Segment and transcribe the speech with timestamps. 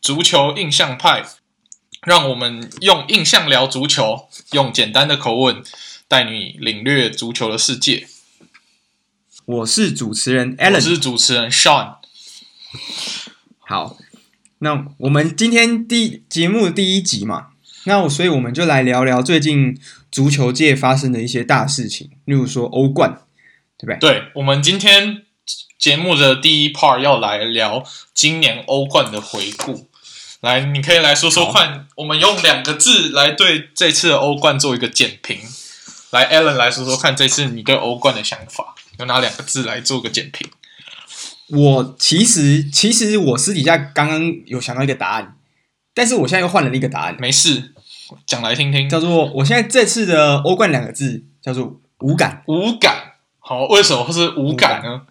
[0.00, 1.24] 足球印象派，
[2.06, 5.62] 让我们用印象聊足球，用简单的口吻
[6.08, 8.08] 带你领略足球的世界。
[9.44, 11.96] 我是主持人 Alan，我是主持人 Sean。
[13.58, 13.98] 好，
[14.60, 17.48] 那我们今天第节目的第一集嘛，
[17.84, 19.78] 那我所以我们就来聊聊最近
[20.10, 23.20] 足球界发生的一些大事情，例如说欧冠，
[23.76, 24.12] 对不对？
[24.20, 25.24] 对，我们今天
[25.78, 29.89] 节目的第一 part 要来聊今年欧冠的回顾。
[30.40, 35.38] 来，你可以来说说看，我们用两个字来对这次的欧冠做一个简评。
[36.10, 38.74] 来，Allen 来说说看，这次你对欧冠的想法。
[38.98, 40.48] 用哪两个字来做个简评？
[41.48, 45.36] 我其实其实我私底下刚刚有想到一个答案，
[45.94, 47.16] 但是我现在又换了一个答案。
[47.18, 47.74] 没事，
[48.26, 48.88] 讲来听听。
[48.88, 52.42] 叫做我现在这次的欧冠两个字叫做无感。
[52.46, 53.12] 无感。
[53.38, 55.02] 好，为什么是无感呢？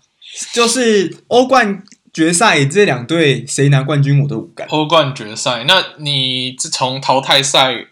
[0.54, 1.84] 就是欧冠
[2.20, 4.68] 决赛这两队谁拿冠军我都无感。
[4.68, 7.88] 欧冠决赛，那你自从淘汰赛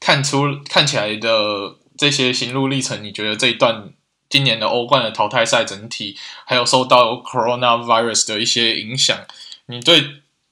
[0.00, 3.90] 看出看起来的这些心路历程，你觉得这一段？
[4.30, 9.18] 今年的欧冠的淘汰赛整体，还有受到 coronavirus 的一些影响，
[9.66, 10.04] 你对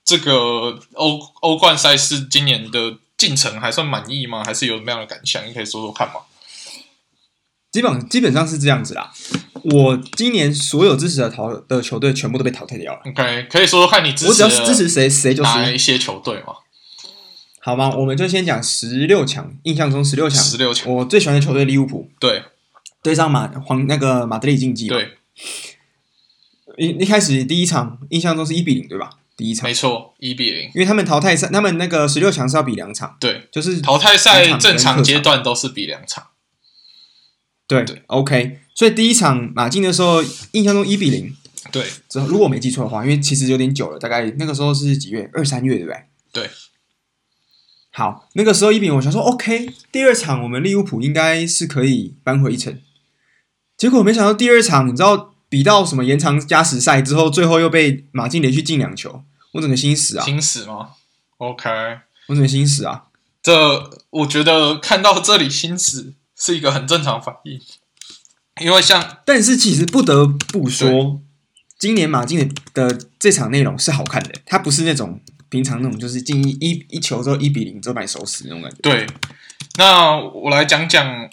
[0.03, 4.43] 这个欧欧冠赛事今年的进程还算满意吗？
[4.43, 5.47] 还是有什么样的感想？
[5.47, 6.21] 你可以说说看吗？
[7.71, 9.13] 基本基本上是这样子啦。
[9.71, 13.01] 我今年所有支持的淘的球队全部都被淘汰掉了。
[13.07, 16.55] OK，可以说说看你支持，我只要是支持谁谁就是哪一些球队嘛？
[17.61, 17.91] 好吗？
[17.97, 22.09] 我们就先讲十六强，印象中十六强，十六强，我最喜欢的球队利物浦。
[22.19, 22.43] 对。
[23.03, 25.11] 对上马皇那个马德里竞技，对，
[26.77, 29.11] 一一开始第一场印象中是一比零，对吧？
[29.37, 36.27] 第一场没错，一比零，因为他们淘汰赛，他们那个十六强是要比两场，对，就是淘汰赛正常阶段都是比两场，
[37.67, 40.23] 对对，OK，所以第一场马竞的时候
[40.53, 41.35] 印象中一比零，
[41.73, 45.29] 对，之后如果我没记错的话，因为其实有点久了，大概那个时候是几月？
[45.33, 46.03] 二三月，对不对？
[46.33, 46.51] 对。
[47.91, 52.79] 好，那个时候一比零，我想说 OK，第二场我们利物浦应该是可以扳回一城。
[53.77, 60.25] 结果没想到第二场，你知道比到什么延长加时赛之后，最后又被马竞连续进两球，我整个心死啊！
[60.25, 60.91] 心死吗
[61.39, 61.71] ？OK，
[62.29, 63.07] 我整个心死啊！
[63.43, 67.61] 这我觉得看到这里心死是一个很正常反应，
[68.61, 71.21] 因为像但是其实不得不说，
[71.79, 78.77] 今年马竞的这场内容是好看的，它不是那种平常那种就是进一一一球之后一比零之后把你收拾那种感觉。
[78.83, 79.07] 对，
[79.79, 81.31] 那我来讲讲。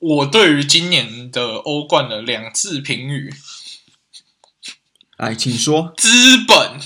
[0.00, 3.32] 我对于今年的欧冠的两次评语，
[5.16, 5.94] 来，请说。
[5.96, 6.08] 资
[6.46, 6.78] 本，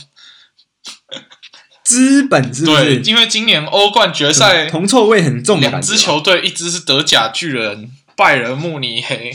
[1.89, 2.85] 资本是不是？
[2.85, 9.35] 对，因为今年欧冠决赛铜臭味很重，两支球队，一支是德甲巨人拜仁慕尼黑，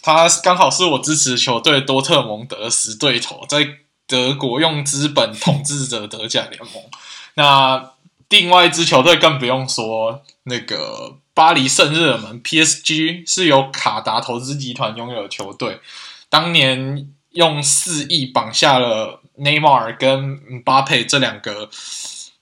[0.00, 3.66] 他刚好是我支持球队多特蒙德的死对头，在
[4.06, 6.82] 德国用资本统治着德甲联盟。
[7.34, 7.90] 那
[8.28, 11.16] 另外一支球队更不用说，那个。
[11.32, 15.80] 巴黎圣日耳门 （PSG） 是由卡达投资集团拥有的球队，
[16.28, 21.68] 当年用四亿绑下了内马尔跟巴佩这两个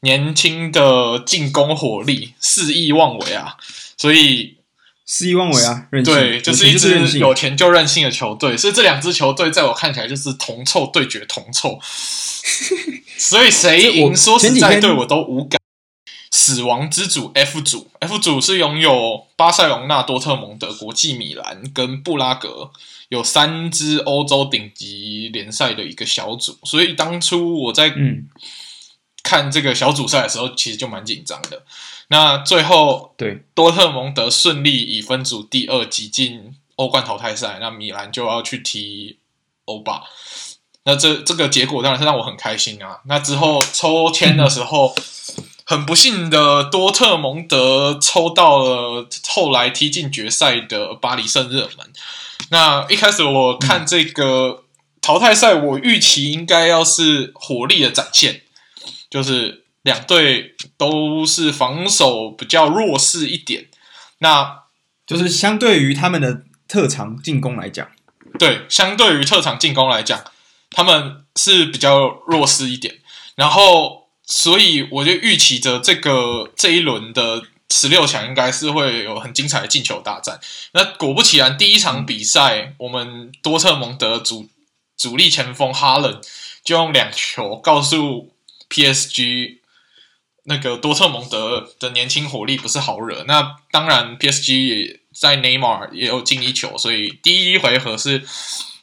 [0.00, 3.56] 年轻的进攻火力，肆意妄为啊！
[3.96, 4.58] 所以
[5.04, 8.56] 肆意妄为啊，对，就是一支有钱就任性的球队。
[8.56, 11.80] 所以这两支球队在我看起来就是铜臭对决，铜臭。
[13.18, 15.58] 所以谁赢，说实在，对我都无感。
[16.30, 22.70] 死亡之组 F 组，F 组是拥有巴塞隆纳、多特蒙德、国际米兰跟布拉格，
[23.08, 26.58] 有三支欧洲顶级联赛的一个小组。
[26.64, 27.94] 所以当初我在
[29.22, 31.64] 看这个小组赛的时候，其实就蛮紧张的。
[32.08, 39.18] 那最后，对多特蒙德顺利以分组第二挤进欧冠淘汰赛，那米兰就要去踢
[39.66, 40.02] 欧霸。
[40.84, 43.00] 那这这个结果当然是让我很开心啊。
[43.06, 44.94] 那之后抽签的时候。
[44.96, 45.02] 嗯
[45.68, 51.92] 很不幸的，多特蒙德抽到了后来踢进决赛的巴黎圣日耳门。
[52.50, 54.64] 那一开始我看这个
[55.00, 58.42] 淘汰赛，我预期应该要是火力的展现，
[59.10, 63.68] 就是两队都是防守比较弱势一点。
[64.18, 64.64] 那
[65.06, 67.88] 就是相对于他们的特长进攻来讲，
[68.38, 70.24] 对，相对于特长进攻来讲，
[70.70, 72.98] 他们是比较弱势一点。
[73.34, 73.98] 然后。
[74.30, 80.40] 所以我就预期着这个这一轮的十六强应该是会有很精彩的进球大战。
[80.72, 84.48] 那果不其然，第一场比赛，我们多特蒙德主
[84.96, 86.20] 主力前锋哈伦
[86.64, 88.32] 就用两球告诉
[88.70, 89.58] PSG，
[90.44, 93.24] 那个多特蒙德的年轻火力不是好惹。
[93.26, 98.26] 那当然，PSG 也在内马尔也有进一球，所以第一回合是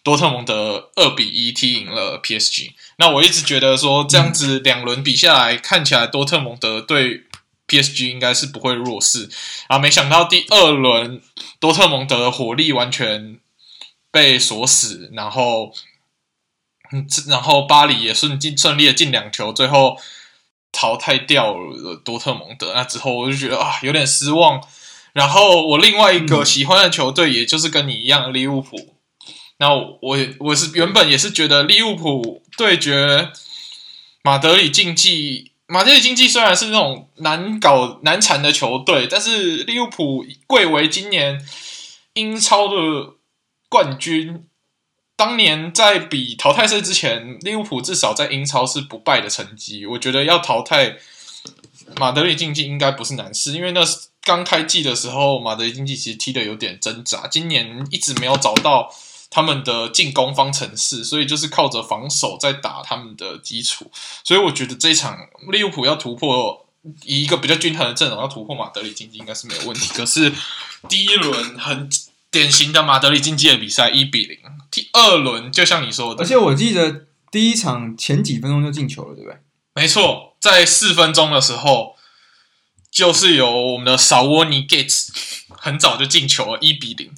[0.04, 2.72] 多特蒙德二比一踢赢了 PSG。
[2.98, 7.24] 那我一直觉得说这样子两轮比下来，看起来多特蒙德对
[7.68, 9.30] PSG 应该是不会弱势
[9.68, 11.22] 啊，没想到第二轮
[11.60, 13.40] 多特蒙德的火力完全
[14.12, 15.74] 被锁死，然后，
[16.92, 19.98] 嗯，然后巴黎也顺进顺利的进两球，最后
[20.72, 22.74] 淘汰掉了多特蒙德。
[22.74, 24.62] 那之后我就觉得啊，有点失望。
[25.14, 28.96] 然后我另外一个喜欢的球队，也就是跟你一样的利物浦。
[29.58, 33.32] 那我我是原本也是觉得利物浦对决
[34.22, 35.54] 马德里竞技。
[35.68, 41.44] 马德里竞技虽然是那种难搞难缠的球队，但是利物浦贵为今年
[42.14, 43.16] 英超的
[43.68, 44.46] 冠军。
[45.18, 49.86] 当年在比淘汰赛之前，利物浦至少在英超是不败的成绩。
[49.86, 50.98] 我觉得要淘汰
[51.98, 53.82] 马德里竞技应该不是难事，因为那
[54.22, 58.94] 刚开季的时候，马德里竞技其实踢得有点挣扎，今年一直没有找到。
[59.36, 63.92] 他们的进攻方程式，所以就是靠着防守在打他们的基础，
[64.24, 65.18] 所以我觉得这一场
[65.52, 66.66] 利物浦要突破
[67.04, 69.92] 以一个比较均衡的阵容，要突破马德里竞技应该是没有问题。
[69.94, 70.32] 可是
[70.88, 71.90] 第一轮很
[72.32, 74.40] 典型的马德里竞技的比赛一比零，
[74.72, 79.38] 第二轮就像你说的，而且我记得第一场前几分钟就进球了，对不对？
[79.74, 81.98] 没错，在四分钟的时候，
[82.90, 85.10] 就是由我们的萨沃尼 Gates
[85.50, 87.12] 很早就进球了，一比零。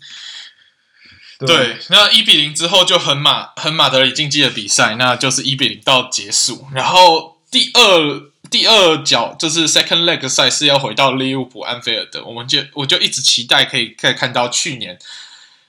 [1.46, 6.68] 对，那一比零之后就很马很马德里竞技的比赛，那就是一比零到结束。
[6.74, 14.98] 然后第二第二脚就是 second leg 赛事要回到利物浦安菲尔德，我们就我就一直期待可以可以看到去年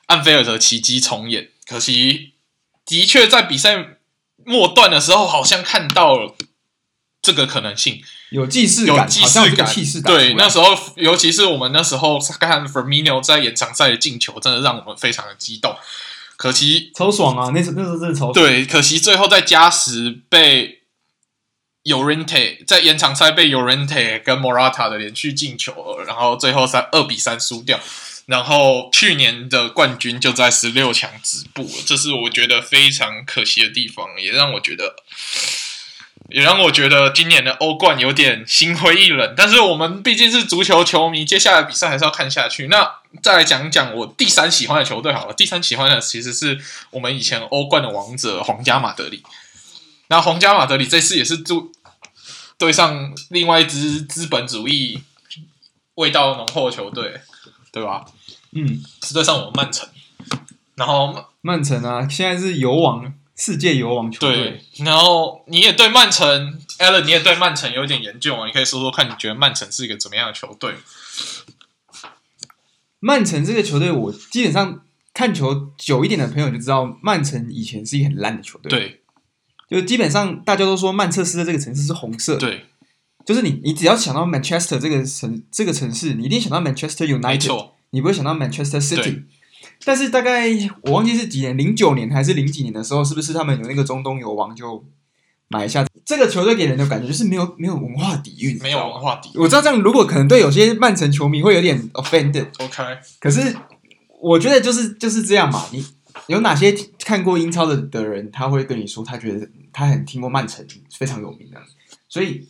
[0.06, 1.50] 安菲尔德奇迹重演。
[1.66, 2.32] 可惜
[2.86, 3.98] 的确在比赛
[4.46, 6.34] 末段的时候，好像看到了
[7.28, 8.02] 这个可能性。
[8.30, 15.76] 有既视感，有既视感，气势对，那时候，尤其是我们那时候看 Firmino 在延长赛的进球，真的让我们非常的激动。
[16.36, 17.50] 可惜超爽啊！
[17.54, 18.32] 那时那时候真的超爽。
[18.32, 20.80] 对，可惜最后在加时被
[21.84, 27.78] Llorente 在延长赛被 Llorente 跟 Morata 的连续进球，然后最后三二比三输掉。
[28.26, 34.96] 然后去年的冠军就在十六强止步了，这是我觉得非常可惜的地方，也让我觉得。
[36.28, 42.68] 也让我觉得今年的欧冠有点心灰意冷，但是我们毕竟是足球球迷，接下来比赛还是要看下去。
[42.68, 46.60] 那再来讲讲我第三喜欢的球队好了，第三喜欢的其实是
[46.90, 49.22] 我们以前欧冠的王者皇家马德里。
[50.08, 51.56] 那皇家马德里这次也是对
[52.58, 55.02] 对上另外一支资本主义
[55.94, 57.22] 味道浓厚的球队，
[57.72, 58.04] 对吧？
[58.52, 59.88] 嗯，是对上我们曼城。
[60.74, 63.14] 然后曼城啊，现在是有王。
[63.38, 68.44] 世界游王球队，对，然后你也对曼城，Allen，你也对曼城有点研究啊？
[68.44, 70.74] 你可以说说看，你觉得曼城是一个怎么样的球队？
[72.98, 74.82] 曼城这个球队，我基本上
[75.14, 78.68] 看球久一点的朋友就知道，曼城以前是一个很烂的球队。
[78.68, 79.00] 对，
[79.70, 82.36] 就基本上大家都说曼彻斯特这个城市是红色。
[82.38, 82.66] 对，
[83.24, 89.22] 就是你，你只要想到 Manchester 这个城这个城市，你一定想到 Manchester United，你不会想到 Manchester City。
[89.84, 90.48] 但是大概
[90.82, 94.84] 我忘记是几年，零九年还是零几年的时候，是不是他们有那个中东油王就
[95.48, 99.40] 买一下这个球队，给人的感觉就是没有没有文化底蕴，没有文化底蕴。
[99.40, 102.48] 我知道这样如果可能对有些曼城球迷会有点 offended。
[102.58, 102.82] OK，
[103.20, 103.56] 可是
[104.20, 105.64] 我觉得就是就是这样嘛。
[105.72, 105.84] 你
[106.26, 110.66] 有哪些看过英超的的人，他会跟你说，他觉得他很听过曼城
[110.98, 111.60] 非常有名的，
[112.08, 112.46] 所以。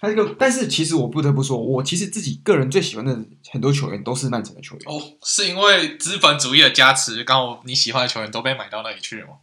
[0.00, 3.12] 他这个，但是其实我不得不说，我其实自己个人最喜欢的
[3.50, 4.82] 很多球员都是曼城的球员。
[4.86, 9.34] 哦，是因为资本主义的加持，刚好你喜欢的球员都被买到那里去了吗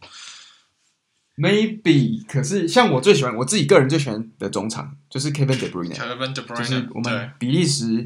[1.36, 8.04] ？Maybe，可是像我最喜欢，我自己个人最喜欢的中场就是 Kevin De Bruyne，就是我们比利时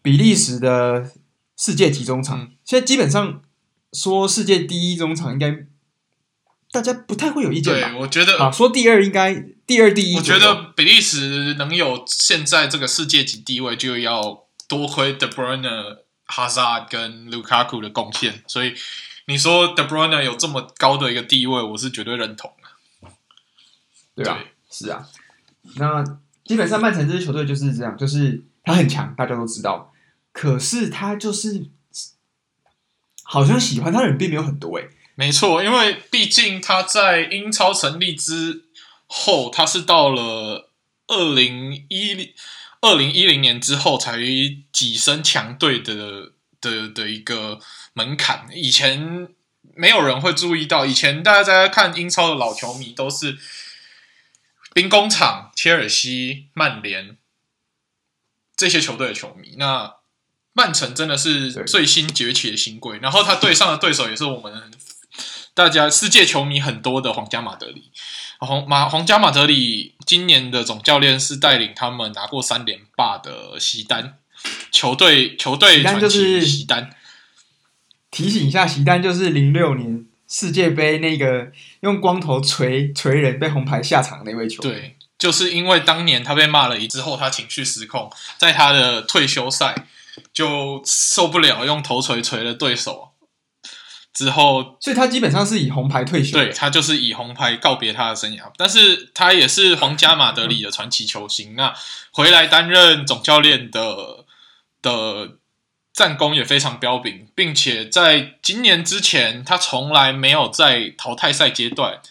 [0.00, 1.12] 比利时的
[1.56, 2.40] 世界级中场。
[2.40, 3.42] 嗯、现在基本上
[3.92, 5.66] 说世界第一中场应该。
[6.76, 7.88] 大家不太会有意见吧？
[7.88, 9.34] 对，我觉得啊，说第二应该
[9.66, 10.16] 第二第一。
[10.16, 18.42] 我觉得比利时能有现在这个世界级地位，就要多亏 De Bruyne、Hazard 跟 Lukaku 的贡献。
[18.46, 18.74] 所以
[19.26, 23.08] 你说 De Bruyne 有这么高的一个地位，我是绝对认同的。
[24.14, 25.08] 对啊，对是啊。
[25.76, 26.04] 那
[26.44, 29.94] 基本上曼城这支球队就是这样，就是他很强，大家都知道。
[30.32, 31.68] 可是他就是
[33.22, 34.90] 好像喜欢他的人并没有很多诶、欸。
[35.18, 38.64] 没错，因为毕竟他在英超成立之
[39.06, 40.70] 后，他是到了
[41.06, 42.34] 二零一零
[42.82, 47.58] 二零一零年之后才跻身强队的的的一个
[47.94, 48.46] 门槛。
[48.52, 49.28] 以前
[49.74, 53.38] 没有人会注意到，以前大家在看英超的老球迷都是
[54.74, 57.16] 兵工厂、切尔西、曼联
[58.54, 59.54] 这些球队的球迷。
[59.56, 59.94] 那
[60.52, 64.70] 曼城真的是最新崛起的新贵，然后他对上的对手也是我们。
[65.56, 67.90] 大家世界球迷很多的皇家马德里。
[68.40, 74.18] 皇马皇家马德里今年的总教练是带领他们拿过三连霸的席丹，
[74.70, 76.90] 球队球队传奇席丹。
[78.10, 84.70] 提醒一下，席丹就是零六年世界杯那个用光头锤锤人被红牌下场那位球员。
[84.70, 89.86] 对，就是因为当年他被骂了一之后，他情绪失控，在他的退休赛
[90.34, 93.12] 就受不了用头锤锤了对手，
[94.16, 96.32] 之后，所以他基本上是以红牌退休。
[96.32, 101.54] 对，他就是以红牌告别他的生涯，但是他也是皇家马德里的传奇球星。
[101.54, 101.72] 那
[102.10, 104.24] 回来担任总教练的
[104.82, 105.36] 的。
[105.96, 112.02] 战功也非常彪炳，并且在今年之前，他从来没有在淘汰赛阶段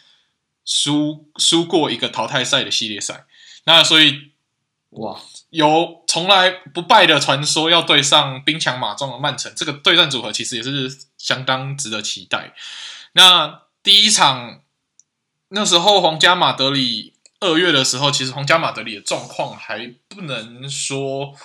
[0.66, 3.28] 输输过一个淘汰赛的系列赛。
[3.66, 4.32] 那所以，
[4.90, 5.22] 哇，
[5.56, 12.54] 有从来不败的传说要对上兵强马壮的曼城，这个对战组合其实也是相当值得期待。
[13.14, 14.62] 那第一场
[15.50, 21.36] 那时候，皇家马德里二月的时候，其实皇家马德里的状况还不能说。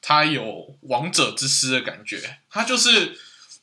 [0.00, 3.18] 他有王者之师的感觉，他就是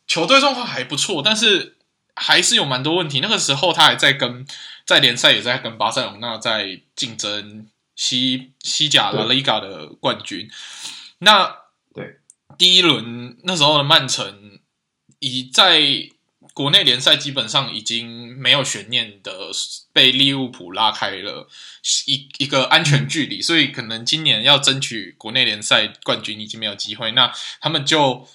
[0.05, 1.77] 球队状况还不错，但是
[2.13, 3.19] 还是有蛮多问题。
[3.19, 4.45] 那个时候他还在跟
[4.85, 10.49] 在联赛也在跟巴塞隆那在竞争西西甲的拉嘎的冠军。
[11.19, 11.55] 那
[11.93, 12.19] 对
[12.57, 14.59] 第一轮那时候的曼城
[15.19, 16.09] 已在。
[16.53, 19.49] 国内联赛基本上已经没有悬念的
[19.91, 21.49] 被利物浦拉开了
[22.05, 27.11] 一一个安全距离，所以可能今年要争取国内联赛冠军已经没有机会。
[27.11, 28.25] 那他们就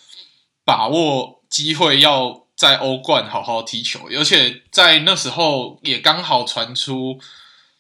[0.67, 7.19] 把握机会，要在欧冠好好踢球，而且在那时候也刚好传出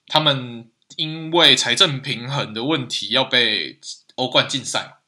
[0.06, 0.70] 他们
[1.00, 3.78] 因为财政平衡的问题要被
[4.16, 4.98] 欧冠禁赛。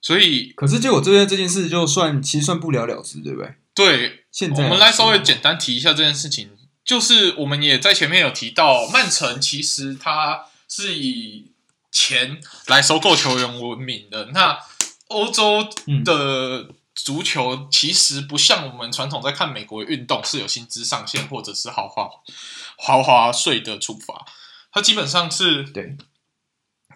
[0.00, 3.54] 所以，可是结果这边这件事就算其实算不了了之，对不对？
[3.74, 6.50] 对，现在我们来稍微简单提一下这件事情，
[6.84, 11.52] 就是我们也在前面有提到，曼城其实它是以
[11.90, 14.30] 钱来收购球员闻名的。
[14.32, 14.58] 那
[15.06, 15.68] 欧洲
[16.04, 22.10] 的足球其实不像我们传统在看美国的运动是有薪资上限或者是豪华
[22.76, 24.26] 豪华税的处罚，
[24.72, 25.96] 它基本上是对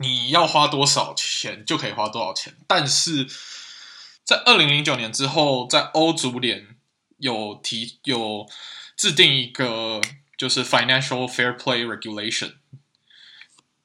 [0.01, 3.29] 你要花多少钱就可以花多少钱，但是。
[4.27, 6.77] 在二零零九年之后，在欧足联
[7.19, 8.45] 有提有
[8.97, 10.01] 制定一个
[10.37, 12.55] 就是 financial fair play regulation，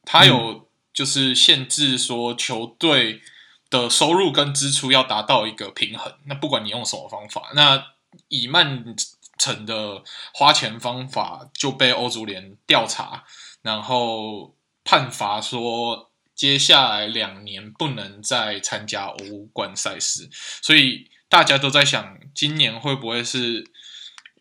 [0.04, 3.22] 它有就是限制说球队
[3.70, 6.12] 的收入跟支出要达到一个平衡。
[6.26, 7.92] 那不管你用什么方法，那
[8.30, 8.96] 以曼
[9.38, 13.26] 城的花钱方法就被欧足联调查，
[13.62, 16.10] 然后判罚说。
[16.34, 20.28] 接下来两年不能再参加欧冠赛事，
[20.60, 23.70] 所以大家都在想，今年会不会是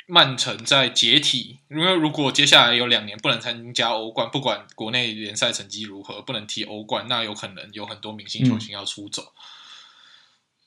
[0.06, 1.58] 曼城在解体？
[1.68, 9.22] 因为如果接下来有两年不能参加欧冠，不管国内联赛成绩如何，不能踢欧冠，那有可能有很多明星球星要出走。
[9.22, 9.36] 嗯，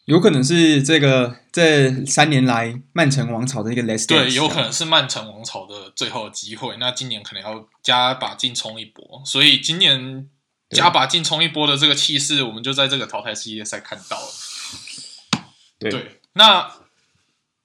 [0.05, 4.07] 有可能是这个这三年来曼城王朝的一个 last。
[4.07, 6.77] 对，有可能是曼城王朝的最后机会。
[6.77, 10.29] 那今年可能要加把劲冲一波，所以今年。
[10.69, 14.27] 加把劲冲一波的这个气势，我们就在这个淘汰系列赛看到了。
[15.77, 16.67] 对，对，那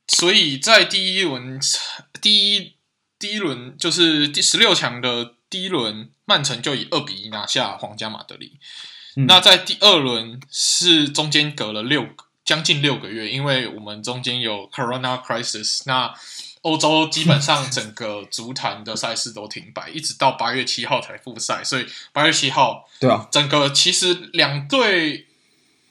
[0.08, 1.58] 所以在第一轮，
[2.20, 2.74] 第一
[3.18, 8.58] 第一轮就是第十六强的第一轮，曼城就以二比一拿下皇家马德里。
[9.16, 12.06] 嗯、那在第二轮是中间隔了六
[12.48, 15.82] 将近六个月，因为我们中间有 Corona Crisis。
[15.84, 16.14] 那
[16.62, 21.62] 欧洲基本上整个足坛的赛事都停摆，一直到八月七号才复赛。
[21.62, 25.26] 所以八月七号，对啊，整个其实两队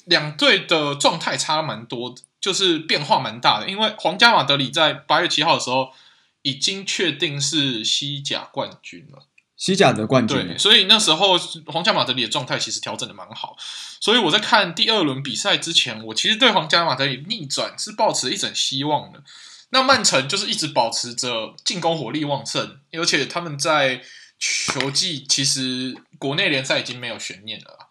[0.05, 3.69] 两队的状态差蛮多的，就是变化蛮大的。
[3.69, 5.91] 因为皇家马德里在八月七号的时候
[6.41, 10.37] 已经确定是西甲冠军了，西甲的冠军。
[10.47, 13.57] 对，所以那时候皇家马德里的状态其实调整的蛮好。
[13.99, 19.21] 所以我在看第二轮比赛之前，我其实对皇家马德里逆转是抱持一整希望的。
[19.69, 24.01] 那曼城就是一直保持着进攻火力旺盛，而且他们在
[24.39, 27.89] 球季其实国内联赛已经没有悬念了，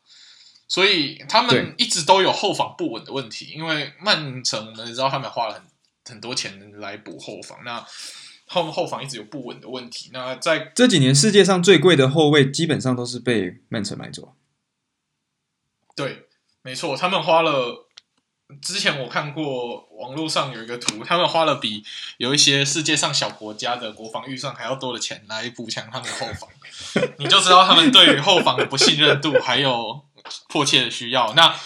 [0.69, 3.53] 所以他们一直都有后防不稳的问题。
[3.55, 5.63] 因为曼城我们知道他们花了很
[6.09, 7.85] 很多钱来补后防，那
[8.47, 10.11] 后后防一直有不稳的问题。
[10.13, 14.35] 那在这几年世界上最贵的后卫基本上都是被曼城买走。
[15.95, 16.27] 对，
[16.63, 17.85] 没错，他们花了。
[18.63, 21.83] 之前我看过网络上有一个图，他们花了比
[22.19, 26.49] 有一些世界上小国家的国防预算还要多的钱来补强他们的后防，
[27.19, 30.05] 你就知道他们对于后防的不信任度还有
[30.49, 31.35] 迫切的需要。
[31.35, 31.57] 那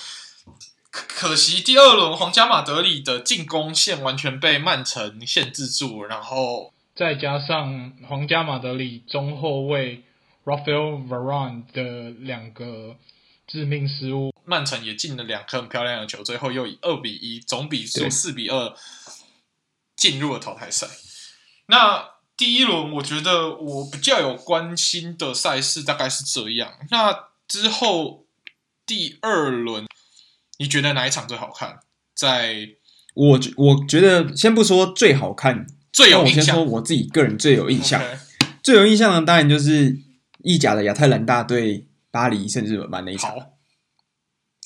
[0.90, 10.02] 可惜第二轮皇家马德里的进攻线完全被曼城限制住，然后再加上皇家马德里中后卫
[10.44, 12.96] Rafael Varane 的两个
[13.46, 18.74] 致命失误，曼城也进了两颗很漂亮的球，最后又以二比一总比数四比二
[19.94, 20.88] 进入了淘汰赛。
[21.66, 28.24] 那第一轮我觉得我比较有关心的赛事大概是这样，那之后
[28.84, 29.86] 第二轮。
[30.60, 31.78] 你觉得哪一场最好看？
[32.14, 32.68] 在
[33.14, 36.38] 我我觉得先不说最好看，最有印象。
[36.38, 38.00] 我先说我自己个人最有印象.
[38.62, 39.98] 最有印象的当然就是
[40.42, 43.30] 意甲的亚特兰大对巴黎圣日耳曼那一场。
[43.30, 43.36] 好，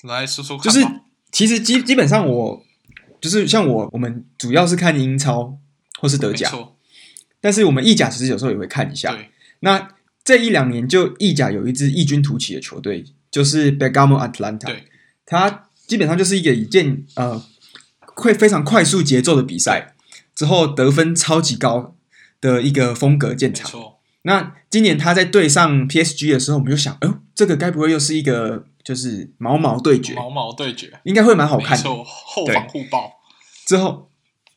[0.03, 0.73] 来说说看。
[0.73, 0.85] 就是
[1.31, 2.65] 其实基基本上我
[3.21, 5.57] 就是像我我们主要是看英超
[6.01, 6.51] 或是德甲，
[7.41, 9.17] 但是我们意甲其实有时候也会看一下。
[9.61, 14.67] 那这一两年就意甲有一支异军突起的球队，就是 Bergamo Atalanta。
[14.67, 14.89] 对，
[15.25, 15.69] 他。
[15.87, 17.43] 基本上就是一个一件呃，
[18.14, 19.95] 会非常快速节奏的比赛，
[20.35, 21.95] 之后得分超级高
[22.41, 23.71] 的一个风格见长。
[24.23, 30.14] 那今年他在对上 PSG 的时候，我们就想，哦，这个该不会又是一个就是毛毛对决？
[30.14, 31.85] 毛毛对决应该会蛮好看的。
[31.85, 33.12] 后防互爆
[33.67, 34.09] 之后，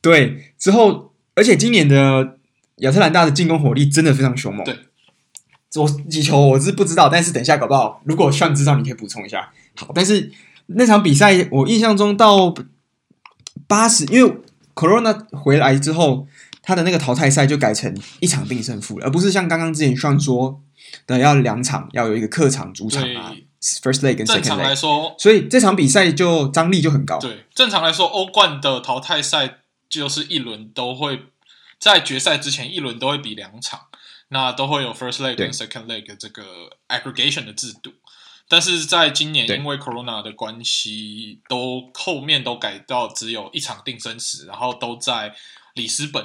[0.02, 2.38] 对之后，而且今年的
[2.78, 4.64] 亚特兰大的进攻火力真的非常凶猛。
[4.64, 4.74] 对，
[5.76, 9.52] 我几球我是不知道，但是等一下搞不好，如果算知道，你可以补充一下。
[9.76, 10.32] 好，但是。
[10.68, 12.54] 那场比赛，我印象中到
[13.68, 14.38] 八十，因为
[14.76, 16.28] Corona 回来之后，
[16.62, 20.62] 他的那个淘汰赛就改成一场定胜负了，而不是像刚刚之前算说
[21.06, 23.34] 的要两场，要有一个客场、主场啊
[23.82, 24.34] ，First leg 跟 Second leg。
[24.34, 27.18] 正常来说，所以这场比赛就张力就很高。
[27.18, 29.60] 对，正常来说，欧冠的淘汰赛
[29.90, 31.22] 就是一轮都会
[31.80, 33.88] 在决赛之前一轮都会比两场，
[34.30, 36.44] 那都会有 First leg 跟 Second leg 这个
[36.90, 37.94] aggregation 的制度。
[38.50, 45.36] 但是在今年，因为 Corona 的关系，都后面都改到只有一场定生死，然后都在
[45.74, 46.24] 里斯本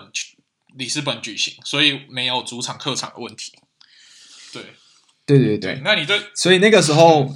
[0.76, 3.52] 里斯本举行，所以没有主场客场的问题。
[4.52, 4.62] 对，
[5.26, 7.34] 对对对，那你对，所以那个时候，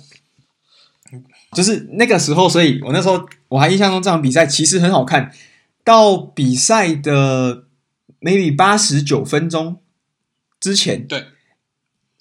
[1.52, 5.34] 就是那个时候，所以我那时候我还印象中这场比赛其实很好看，
[5.82, 7.64] 到比赛的
[8.20, 9.82] maybe 八十九分钟
[10.60, 11.26] 之前，对。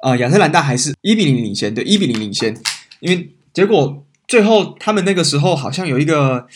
[0.06, 2.56] 啊，亚特兰大还是一比零领先，对，一比零领先，
[3.00, 6.48] 因为结果最后他们那个时候好像有一个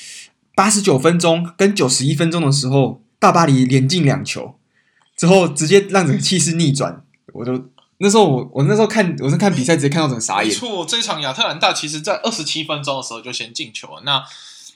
[0.53, 4.59] 八十九分钟跟九十一分钟的时候，大巴黎连进两球，
[5.17, 7.03] 之后直接让整个气势逆转。
[7.33, 10.47] 我就那时候我我那时候看我是看比赛，直接看到整个傻眼。
[10.47, 14.23] 没错，这场亚特兰大其实在二十七分钟的时候就先进球了，那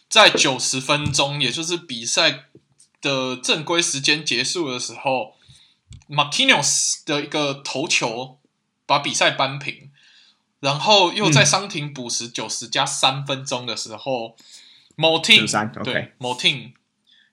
[0.10, 2.46] 在九十分钟，也就是比赛
[3.00, 5.34] 的正规时间结束的时候
[6.10, 8.40] ，Marquinhos 的一个头球。
[8.86, 9.92] 把比赛扳平，
[10.60, 14.36] 然后又在伤停补时九十加三分钟的时候
[14.98, 16.74] ，Motin 对 Motin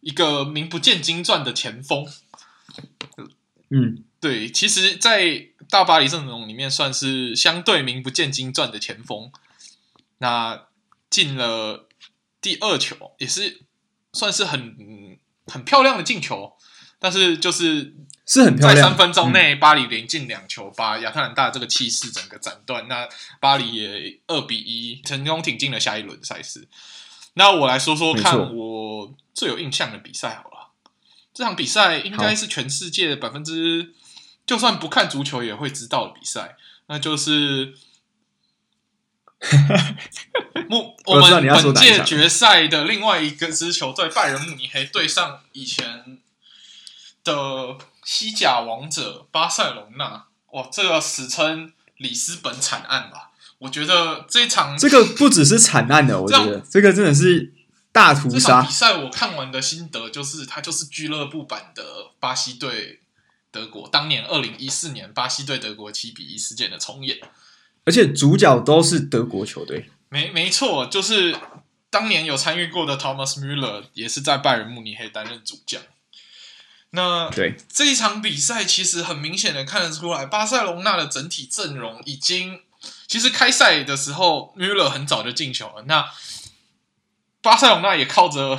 [0.01, 2.07] 一个名不见经传的前锋，
[3.69, 9.33] 嗯，对，其实，在大巴黎阵容里面算是相对名不见经传的前锋，
[10.19, 10.67] 那
[11.09, 11.89] 进了
[12.41, 13.63] 第二球，也是
[14.13, 16.57] 算是很很漂亮的进球，
[16.99, 17.97] 但是就是。
[18.31, 22.87] 是很漂亮，在三分钟内，巴黎连进两球，把亚特兰大这个气势整个斩断。
[22.87, 23.09] 那
[23.41, 26.69] 巴黎也二比一成功挺进了下一轮赛事。
[27.35, 30.71] 那我来说说看，我最有印象的比赛好了。
[31.35, 33.95] 这场比赛应该是全世界百分之
[34.47, 36.55] 就算不看足球也会知道的比赛，
[36.87, 37.75] 那就是
[40.69, 46.19] 慕我们本届决赛的另外一个支球队拜仁慕尼黑对上以前
[47.25, 47.77] 的。
[48.05, 53.31] 西甲王者巴塞隆纳，哇，这个史称里斯本惨案吧？
[53.59, 57.53] 我觉得这场这个不只是惨案的，我觉得这个真的是
[57.93, 58.63] 大屠杀。
[58.63, 61.85] 比赛我看完的心得就是，它就是俱乐部版的
[62.19, 63.01] 巴西队
[63.51, 67.19] 德国，当年二零一四年巴西对德国七比一事件的重演，
[67.85, 69.91] 而且主角都是德国球队。
[70.09, 71.37] 没没错，就是
[71.91, 75.83] 当年有参与过的 Thomas Müller 也是在拜仁慕尼黑担任主将。
[76.93, 82.63] 那对这一场比赛，其实很明显的看得出来，巴塞隆纳的整体阵容已经，
[83.07, 85.85] 其实开赛的时候，穆勒很早就进球了。
[85.87, 86.11] 那
[87.43, 88.59] 巴塞隆纳也靠着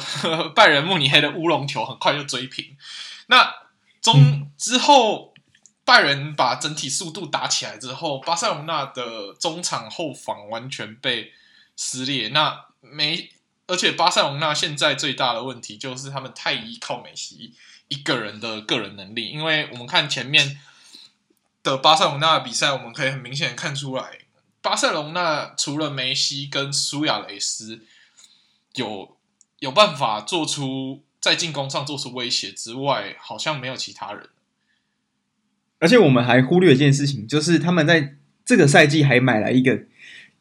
[0.55, 2.77] 拜仁慕尼黑的乌龙球，很快就追平。
[3.27, 3.53] 那
[4.01, 5.33] 中之后，
[5.83, 11.33] 拜仁把整体速度打起来之后，巴塞隆纳的中场后防完全被
[11.75, 12.29] 撕裂。
[12.29, 13.29] 那没，
[13.67, 17.53] 而且巴塞隆纳现在最大的问题就是他们太依靠梅西。
[17.91, 20.57] 一个人的个人能力，因为我们看前面
[21.61, 24.19] 的巴塞隆那的比赛，我们可以很明显看出来，
[24.61, 27.81] 巴塞隆那除了梅西跟苏亚雷斯，
[28.75, 29.17] 有
[29.59, 34.29] 有办法做出在进攻上做出威胁之外，好像没有其他人。
[35.79, 39.83] 而且我们还忽略一件事情，就是他们在这个赛季还买来一个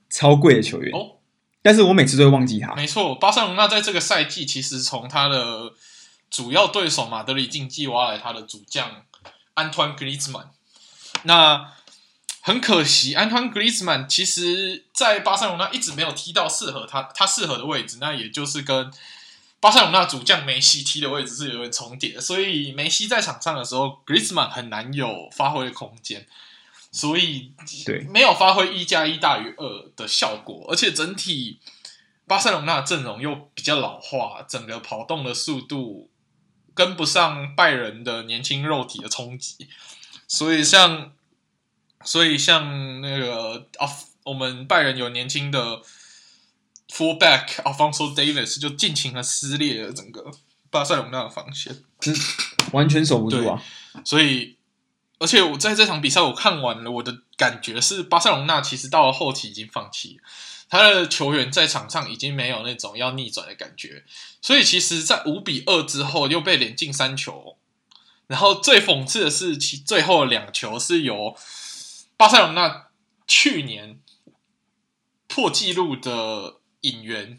[0.08, 1.16] 超贵的球员哦，
[1.62, 2.76] 但是我每次都会忘记他。
[2.76, 5.72] 没错，巴塞隆那在这个赛季其实从他的
[6.30, 9.04] 主要对手马德里竞技挖来他的主将
[9.54, 10.50] 安托万·格里兹曼。
[11.24, 11.72] 那
[12.40, 18.90] 很可惜，安托万·格里兹曼其实在巴塞罗那一直没有踢到适合他他适合的位置，那也就是跟
[19.58, 26.26] 巴塞罗那主将梅西踢的位置是有点重叠，所以梅西在场上的时候，格里兹曼很难有发挥的空间，
[26.90, 27.52] 所以
[27.84, 31.58] 对没有发挥一加一大于二的效果，而且整体
[32.26, 36.08] 巴塞隆纳阵容又比较老化，整个跑动的速度
[36.74, 39.68] 跟不上拜仁的年轻肉体的冲击，
[40.26, 41.12] 所以像
[42.04, 43.86] 所以像那个啊，
[44.24, 45.82] 我们拜仁有年轻的。
[46.92, 50.28] Fullback Alphonso Davies 就尽情的撕裂了整个
[50.70, 51.84] 巴塞隆纳的防线，
[52.72, 53.62] 完全守不住啊！
[54.04, 54.56] 所以，
[55.20, 60.20] 而且我在这场比赛我看完了，我的感觉是巴塞隆纳其实到了后期已经放弃，
[60.70, 64.04] 他的球员在场上已经没有那种要逆转的感觉，
[64.40, 67.58] 所以其实，在五比二之后又被连进三球，
[68.28, 71.36] 然后最讽刺的是，其最后两球是由
[72.16, 72.86] 巴塞隆那
[73.26, 74.00] 去年
[75.28, 76.56] 破纪录的。
[76.82, 77.38] 引援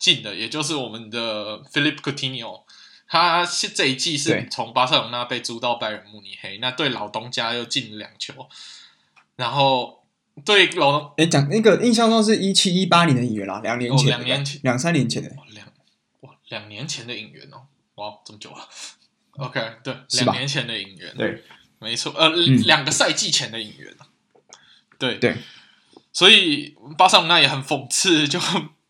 [0.00, 2.64] 进的，也就是我们的 Philip Coutinho，
[3.06, 8.48] 他现这一季是从巴塞罗那被租到拜仁慕尼黑，那对老东家又进了两球，
[9.36, 9.99] 然后
[10.44, 15.28] 对老东哎讲那个印象中是一七一八年的引援啦，两年前，两、哦、年前，两三年前的。
[15.52, 15.66] 两
[16.20, 18.68] 哇两年前的引援哦，哇这么久了
[19.32, 21.44] ，OK 对，两年前的引援，对，
[21.78, 23.94] 没错，呃、嗯、两个赛季前的引援
[24.98, 25.18] 对。
[25.18, 25.36] 对，
[26.12, 28.38] 所以巴塞罗那也很讽刺 就。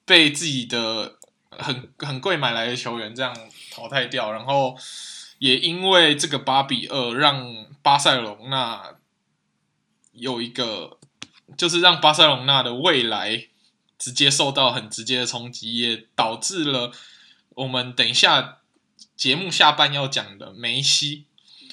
[0.07, 1.19] 被自己的
[1.51, 3.33] 很很贵买来的球员这样
[3.71, 4.77] 淘汰掉，然后
[5.39, 8.97] 也因为这个八比二，让巴塞罗那
[10.11, 10.99] 有一个，
[11.57, 13.47] 就是让巴塞隆纳的未来
[13.99, 16.93] 直接受到很直接的冲击，也导致了
[17.55, 18.59] 我们等一下
[19.17, 21.25] 节目下半要讲的梅西，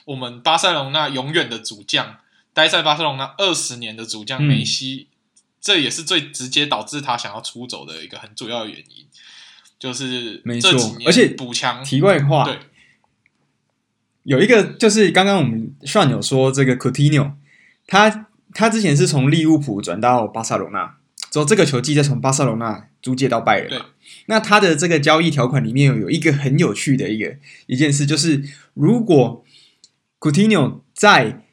[0.06, 2.18] 我们巴塞隆纳永远的主将，
[2.54, 5.08] 待在巴塞隆纳二十年的主将梅西。
[5.12, 5.14] 嗯
[5.60, 9.06] 这也是最直接导致他想要出走的一个很主要的原因，
[9.78, 11.84] 就是这几年而且补强。
[11.84, 12.60] 题外话，对，
[14.24, 17.34] 有一个就是刚刚我们 Sean 有说这个 Coutinho，
[17.86, 20.98] 他他之前是从利物浦转到巴塞罗那，
[21.32, 23.70] 之后这个球季再从巴塞罗那租借到拜仁。
[23.70, 23.82] 对，
[24.28, 27.36] 那他的这个交易条款里面有一个很有趣的一个
[27.68, 29.44] 一件事，就是如果
[30.20, 31.44] Coutinho 在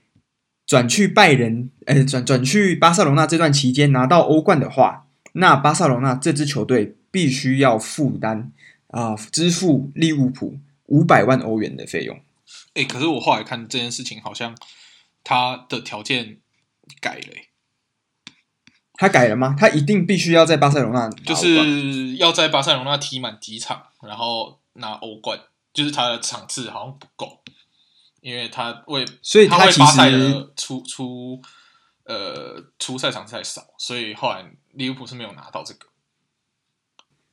[0.66, 8.52] 转去拜仁，呃，转转去巴塞罗那这段期间拿到欧冠的话，那巴塞罗那这支球队必须要负担
[8.86, 12.16] 啊、呃，支付利物浦五百万欧元的费用。
[12.74, 14.56] 哎、欸，可是我后来看这件事情，好像
[15.22, 16.38] 他的条件
[17.00, 17.48] 改了、欸。
[18.94, 19.56] 他改了吗？
[19.58, 25.38] 他一定必须要在巴塞罗那，就是要在巴塞罗那踢满几场，然后拿欧冠，
[25.72, 27.40] 就是他的场次好像不够。
[28.20, 31.42] 因为他为，所以他其实出出
[32.04, 34.42] 呃出赛场太少，所以后来
[34.72, 35.86] 利物浦是没有拿到这个。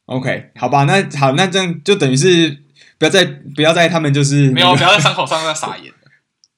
[0.07, 2.61] OK，好吧，那好，那这样就等于是
[2.97, 3.23] 不要再
[3.55, 6.00] 不要在他们就是、没有不要在伤口上再撒盐了，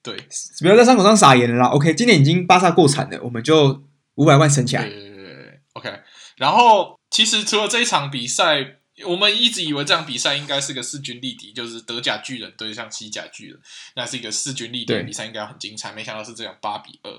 [0.04, 0.16] 对，
[0.60, 1.66] 不要在伤口上撒盐了啦。
[1.70, 3.82] OK，今年已经巴萨过惨了，我们就
[4.14, 4.84] 五百万省起来。
[4.84, 6.00] 对对对对，OK。
[6.36, 8.76] 然后其实除了这一场比赛。
[9.04, 13.58] 我们一直以为这场比赛应该是个势均力敌，就是德甲巨人对上西甲巨人，
[13.96, 15.90] 那是一个势均力敌的比赛，应该要很精彩。
[15.90, 17.10] 没想到是这样八比二。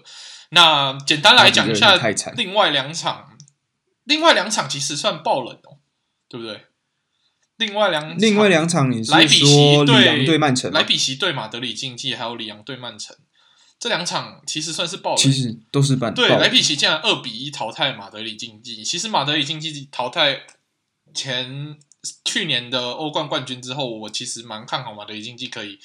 [0.52, 1.98] 那简单来讲一下
[2.38, 3.38] 另外两场，
[4.06, 5.84] 另外两场其实算爆冷哦，
[6.30, 6.64] 对不对？
[7.58, 13.16] 另外两另外两场，你是说莱比锡对对曼城，莱比锡对马德里竞技，还有里昂对曼城，
[13.80, 16.30] 这两场其实算是爆冷，其实都是半对。
[16.30, 20.42] 莱比锡竟然二比一淘汰马德里竞技，其实马德里竞技淘汰。
[21.14, 21.78] 前
[22.26, 25.80] 去年的欧冠冠军之后，我其实蛮看好马德里竞技可以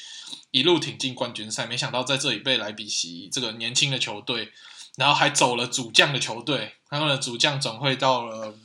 [0.50, 4.50] 一路挺进冠军赛，没想到在这里被莱比锡这个年轻的球队，
[4.96, 8.56] 然后还走了主将的球队，他们的主将转会到了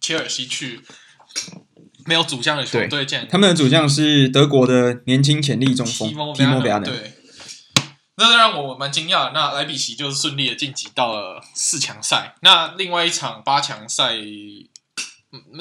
[0.00, 0.80] 切尔西去，
[2.10, 7.14] 没有主将的球队，他们的主将是德国的年轻潜力中锋提莫比亚的，对，
[8.16, 9.30] 那让我蛮惊讶。
[9.32, 14.16] 那莱比锡就是顺利的晋级到了四强赛，那另外一场八强赛。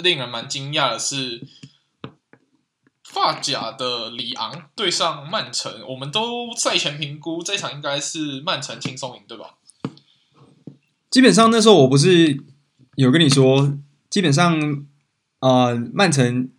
[0.01, 1.45] 令人蛮惊讶的是，
[3.03, 9.57] 法甲的里昂对上曼城，我们都赛前评估这场应该是曼城轻松赢，对吧？
[11.11, 12.43] 基本上那时候我不是
[12.95, 13.77] 有跟你说，
[14.09, 14.59] 基本上
[15.39, 16.49] 呃，曼城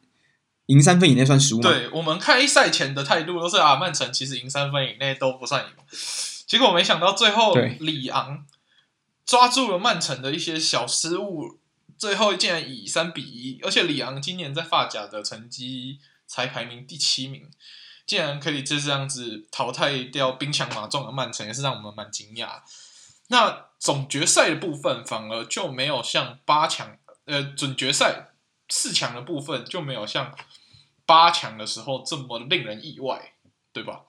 [0.67, 1.69] 赢三分以内算输吗？
[1.69, 5.71] 对，我们开赛前的态度都是啊，曼城其实赢三分以内都不算赢。
[6.47, 8.45] 结果没想到最后里昂
[9.25, 11.59] 抓住了曼城的一些小失误，
[11.99, 17.49] 最后竟然以三比一，而且里昂今年在法甲的成绩才排名第七名，
[18.07, 22.63] 竟然可以就这样子淘汰掉兵强马壮的曼城，也是让我们蛮惊讶。
[23.29, 28.30] 那总决赛的部分反而就没有像八强，呃，准决赛
[28.71, 30.35] 四强的部分就没有像
[31.05, 33.35] 八强的时候这么令人意外，
[33.73, 34.05] 对吧？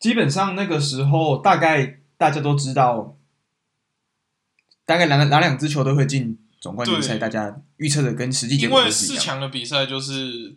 [0.00, 3.16] 基本上那个时候，大概大家都知道，
[4.84, 10.56] 大概哪哪两支球队会进总冠军赛，大家预测的跟实际结果因为四强的比赛就是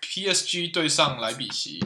[0.00, 1.80] PSG 对上莱比锡，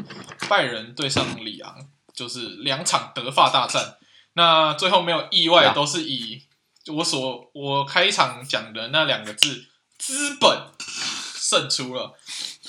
[0.51, 3.97] 拜仁对上里昂，就是两场德法大战。
[4.35, 6.43] 那最后没有意外，都是以
[6.89, 9.67] 我所我开场讲的那两个字
[10.05, 10.51] “资本”
[11.39, 12.19] 胜出了。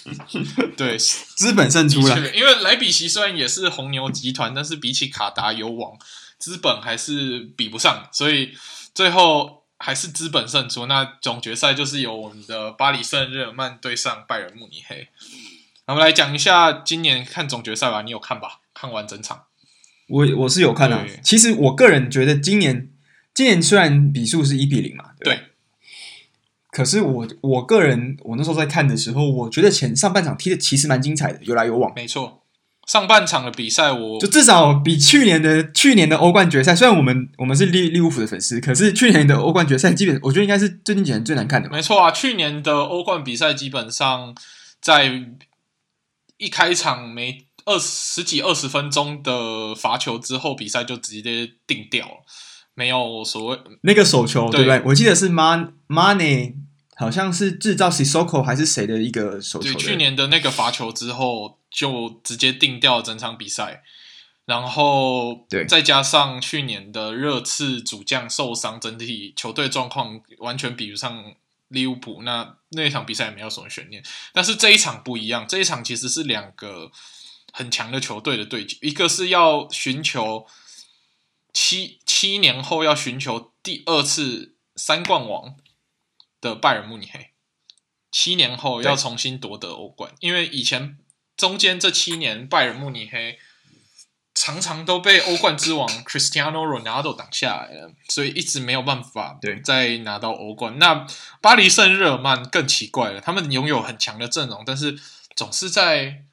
[0.78, 2.36] 对，资本胜出了。
[2.36, 5.98] 因为莱比锡虽然也是红牛集团，但是比起卡达油王，
[6.38, 8.54] 资本还是比不上，所以
[8.93, 10.86] 最后还是资本胜出。
[10.86, 15.08] 那总决赛就是由我们的巴黎圣日耳曼对上拜仁慕尼黑。
[15.88, 18.60] 我们来讲一下今年看总决赛吧，你有看吧？
[18.74, 19.46] 看完整场，
[20.08, 21.08] 我我是有看的。
[21.24, 22.91] 其实我个人觉得今年
[23.34, 25.36] 今年虽然比数是一比零嘛，对。
[25.36, 25.52] 对
[26.73, 31.93] 可是我我个人，我那时候在看的时候，我觉得前上半场踢的其实蛮精彩的，有来有往。
[31.95, 32.41] 没错，
[32.88, 41.69] 上半场的比赛，我就至少比去年的去年的欧冠决赛，虽然我们我们是利利物浦的粉丝，可是去年的欧冠决赛，基本我觉得应该是最近几年最难看的。
[41.69, 44.36] 没错啊，去年的欧冠比赛基本上
[44.81, 45.25] 在
[46.38, 52.25] 一开场没二十几二十分钟的罚球之后，比赛就直接定掉了。
[52.75, 54.89] 没有所谓那个手球，对，对不对？
[54.89, 56.55] 我记得是 Man Mane，
[56.95, 59.77] 好像是制造 Sissoko 还是谁的一个手球。
[59.79, 63.84] 去年的那个罚球之后，就直接定掉了整场比赛。
[64.45, 71.34] 然后，对，再加上去年的热刺主将受伤，整体球队状况完全比不上
[71.69, 72.23] 利物浦。
[72.23, 74.03] 那那一场比赛也没有什么悬念。
[74.34, 76.91] 但是这一场不一样，这一场其实是两个
[77.51, 80.45] 很强的球队的对决，一个是要寻求。
[81.56, 85.56] 七七年后要寻求第二次三冠王
[86.43, 87.32] 的拜仁慕尼黑，
[88.12, 90.99] 七年后要重新夺得欧冠，因为以前
[91.36, 93.39] 中间这七年拜仁慕尼黑
[94.36, 100.77] 常常都被欧冠之王 Cristiano Ronaldo 挡下来了，所以一直没有办法再拿到欧冠。
[100.77, 101.08] 那
[101.41, 104.99] 巴黎圣日耳曼更奇怪了，他们拥有很强的阵容，但是
[105.36, 106.25] 总是在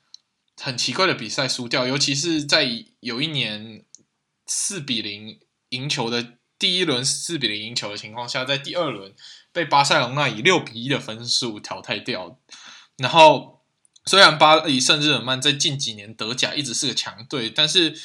[0.60, 2.68] 很奇怪的比赛输掉，尤其是在
[3.00, 3.84] 有一年。
[4.52, 9.14] 四比零赢球的第一轮四比零赢球的情况下，在第二轮
[9.52, 12.38] 被巴塞隆那以六比一的分数淘汰掉。
[12.96, 13.62] 然后，
[14.04, 17.98] 虽然巴黎圣日耳曼在近几年德甲一直是个强队，但是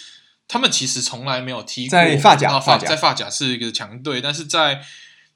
[0.47, 4.83] 他们其实从来没有踢过在法甲，法在法甲是一个强队，但是在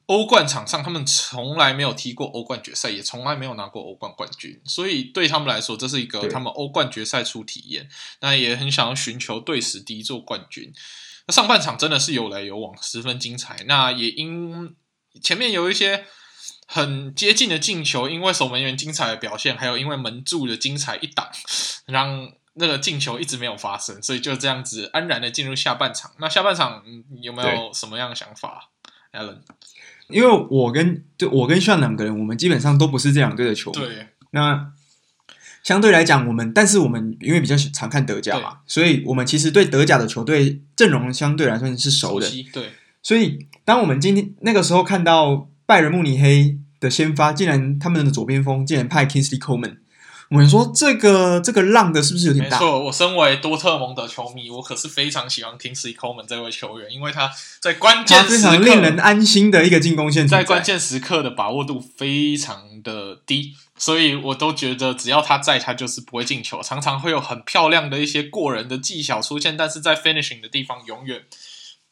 [0.05, 4.59] 欧冠场上，他们从来没有踢过欧冠决赛，也从来没有拿过欧冠冠军。
[4.65, 7.87] 所以对他们来说，这是一个他们欧冠决赛初体验。
[8.21, 10.73] 那也很想要寻求队史第一座冠军。
[11.27, 13.63] 那上半场真的是有来有往，十分精彩。
[13.67, 14.75] 那也因
[15.21, 16.05] 前面有一些
[16.67, 21.27] 很接近的进球，因为守门员精彩的表现，还有因为门柱的精彩一挡，
[21.85, 26.11] 让那个进球一直没有发生，所以就这样子安然的进入下半场。
[26.19, 26.83] 那下半场
[27.21, 28.69] 有没有什么样的想法
[29.13, 29.39] ，Allen？
[30.09, 33.79] 因为我跟就我跟炫两个人，我们基本上都不是这两队的球迷。
[33.79, 34.71] 对，那
[35.63, 42.25] 相对来讲，我们但是我们因为比较常看德甲嘛，所以我们其实对德甲的球队阵容相对来说是熟的。
[42.27, 49.77] 熟对，所以当我们今天那个时候看到拜仁慕尼黑的先发，竟然他们的左边锋竟然派 Kingsley Coleman，。
[50.29, 52.59] 我们说这个这个浪的是不是有点大？
[52.59, 71.23] 没错，我身为多特蒙德球迷，我可是非常喜欢 Kingsley Coleman 这位球员，因为他在关键时刻非常令人安心的一个进攻线，在关键时刻的把握度非常的低，所以我都觉得只要他在，他就是不会进球，常常会有很漂亮的一些过人的技巧出现，但是在 finishing 的地方永远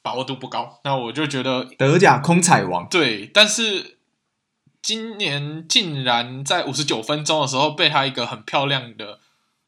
[0.08, 0.80] 把握度不高。
[0.86, 3.96] 那我就觉得德甲空彩王对，但是。
[4.80, 9.20] 今年竟然在五十九分钟的时候被他一个很漂亮的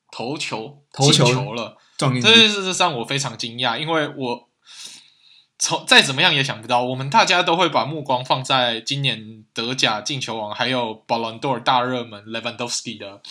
[0.09, 4.47] 头球投球了，这件事实上我非常惊讶，因为我
[5.57, 13.21] 从再怎么样也想不到，我们大家都会把目光放在今年德甲进球王还有 Ballon d'Or 大热门 Levandowski 的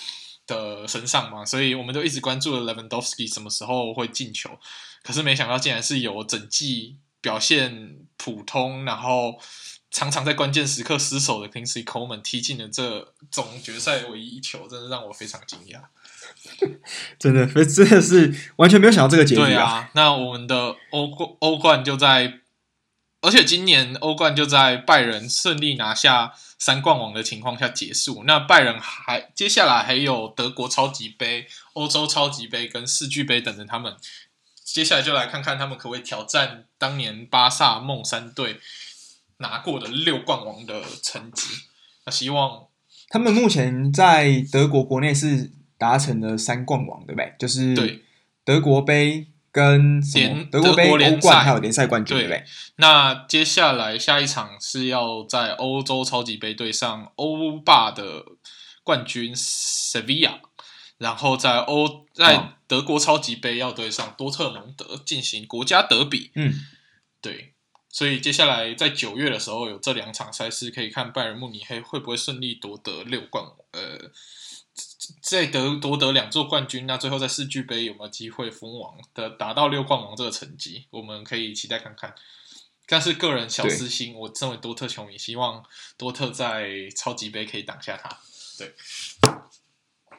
[0.46, 4.50] 的身上嘛，所以我们都一直关注了 Levandowski 什么时候会进球，
[5.08, 9.40] 可是没想到竟然是有整季表现普通，然后。
[9.90, 15.80] 常常在关键时刻失手的 Kingsley Coleman 踢进了这总决赛唯一一球，真的让我非常惊讶。
[17.18, 19.46] 真的，真的是完全没有想到这个结局啊！
[19.46, 22.40] 对啊，那我们的欧冠欧冠就在，
[23.22, 28.24] 而且今年欧冠就在拜仁顺利拿下三冠王的情况下结束。
[28.26, 33.96] 那拜仁还接下来还有德国超级杯、欧洲超级杯跟世俱杯等着他们。
[34.72, 38.60] 接下来就来看看他们可不可以挑战当年巴萨梦三队
[39.38, 41.48] 拿过的六冠王的成绩。
[42.04, 42.66] 那希望
[43.08, 45.52] 他们目前在德国国内是。
[45.80, 47.32] 达成了三冠王，对不对？
[47.38, 48.02] 就是
[48.44, 52.44] 德国杯跟联德国杯、欧冠还有联赛冠军，对不对？
[52.78, 58.24] 那接下来下一场是要在欧洲超级杯对上欧霸的
[58.82, 60.40] 冠军 Sevilla，
[60.98, 66.30] 然后在欧在德国超级杯要对上多特蒙德进行国家德比。
[66.34, 66.52] 嗯，
[67.22, 67.54] 对，
[67.88, 73.44] 所以接下来在九月的时候有这两场赛事，可以看拜仁慕尼黑会不会顺利夺得六冠。
[73.72, 74.10] 呃。
[75.22, 80.86] 在得夺得两座冠军，那最后在世俱杯有没有机会封王的达到六冠王这个成绩？
[80.90, 82.14] 我们可以期待看看。
[82.86, 85.64] 但是个人小私心，我身为多特球迷，希望
[85.96, 88.20] 多特在超级杯可以挡下他。
[88.58, 88.74] 对，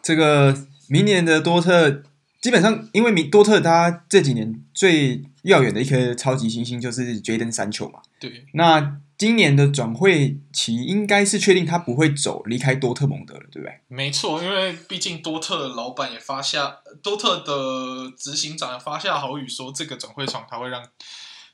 [0.01, 0.55] 这个
[0.87, 2.03] 明年的多特
[2.41, 7.99] 基本上，因为明多特他这几年最耀眼的一颗超级新星就是 Jadon Sancho 嘛。
[8.19, 8.99] 对，那。
[9.19, 13.81] 今年的转会期应该是确定他不会走，离开多特蒙德了，对不对？
[13.89, 20.81] 没错，因为毕竟多特的老板也发下，多特的执行长也发下好语，说这个转会窗他会让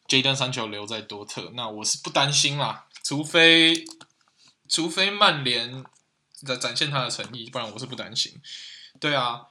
[0.08, 1.54] Jadon Sancho 留在多特。
[1.56, 3.84] 那我是不担心啦，除非
[4.70, 5.84] 除非曼联
[6.46, 8.42] 在展现他的诚意，不然我是不担心。
[9.00, 9.44] 对啊。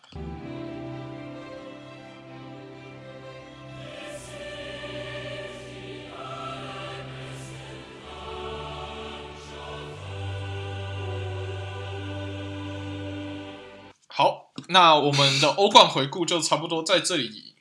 [14.16, 17.56] 好，那我们的欧冠回顾就差不多在这里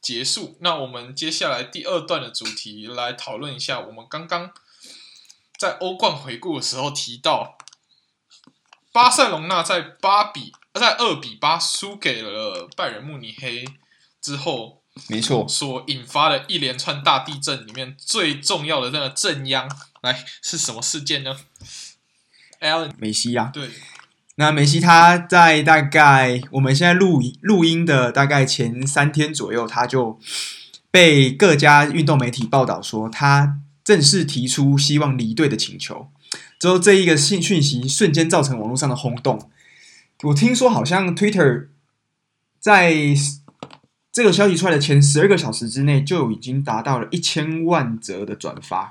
[0.00, 0.56] 结束。
[0.60, 4.52] 那我们接下来第二段的主题来讨论一下，我们刚刚
[5.56, 7.56] 在欧冠回顾的时候提到，
[8.92, 13.64] 巴塞隆纳在八比在二比八输给了拜仁慕尼黑
[14.20, 19.68] 之后，没错，所引发的一连串大地震里面最重要的那个震央，
[20.02, 21.36] 来是什么事件呢
[22.60, 23.70] ？Alan，梅西啊，对。
[24.36, 30.18] 那梅西他在大概我们现在录录音的大概前三天左右，他就
[30.90, 36.10] 被各家运动媒体报道说他正式提出希望离队的请求。
[36.62, 39.50] 之后这一个信讯息瞬间造成网络上的轰动。
[40.22, 41.70] 我听说好像 Twitter
[42.60, 42.94] 在
[44.12, 48.90] 这个消息出来的前十二个小时之内就已经达到了一千万则的转发。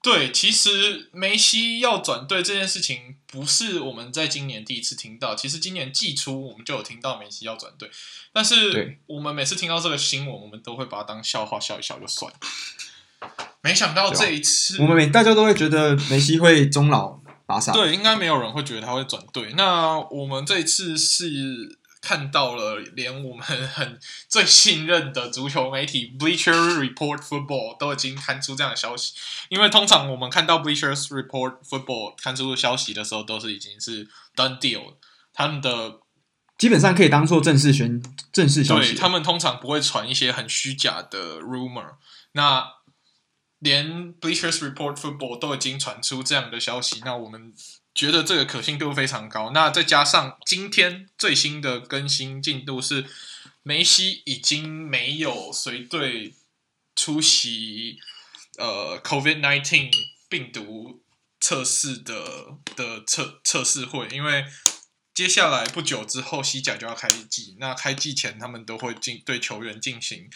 [0.00, 5.34] 对，其实梅西要转队这件事情不是我们在今年第一次听到。
[5.34, 7.90] 其实今年季初我们就有听到梅西要转队，
[8.32, 12.38] 但是我们每次听到这个新闻，我们都会把它当笑话笑一笑就算了。
[13.62, 17.72] 没想到这一次，我们每大家都会觉得梅西会终老巴萨。
[17.72, 19.52] 对，应该没有人会觉得他会转队。
[19.56, 21.78] 那我们这一次是。
[22.02, 29.12] 看到了，连我们很最信任的足球媒体 Bleacher Report Football 都已经刊出这样的消息。
[29.50, 34.94] 因为通常我们看到 Bleacher Report Football 刊出消息的时候，都是已经是 done deal，
[35.34, 35.98] 他们的
[36.56, 38.94] 基本上可以当做正式宣正式消息。
[38.94, 41.96] 对，他们通常不会传一些很虚假的 rumor。
[42.32, 42.64] 那
[43.60, 47.54] 连 Bleacher's Report Football 都已经传出这样的消息，那我们。
[47.92, 49.50] 觉得这个可信度非常高。
[49.50, 53.04] 那再加上今天最新的更新进度是，
[53.64, 56.34] 梅西已经没有随队
[56.94, 57.98] 出席
[58.58, 59.90] 呃 COVID-19
[60.28, 61.02] 病毒
[61.40, 64.44] 测试的的测测试会，因为
[65.12, 70.30] 接下来不久之后西甲就要开季，那开季前他们都会进对球员进行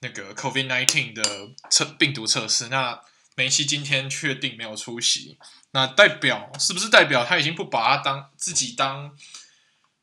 [0.00, 1.22] 那个 COVID-19 的
[1.70, 2.68] 测病毒测试。
[2.68, 3.00] 那
[3.34, 5.38] 梅西今天确定没有出席。
[5.72, 9.14] 那代表是不是代表他已经不把他当自己当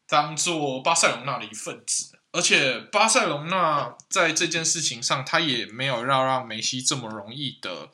[0.08, 2.20] 当做巴塞隆纳的一份子？
[2.32, 7.90] 而且巴塞隆纳在这件事情上，他也没有要让梅西这么容易的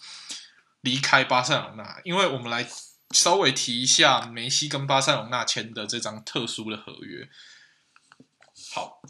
[0.82, 2.02] 离开巴塞隆纳。
[2.04, 2.68] 因为我们来
[3.12, 7.30] 稍微提一下梅西跟巴塞隆纳签的这张特殊的合约。
[8.74, 9.02] 好。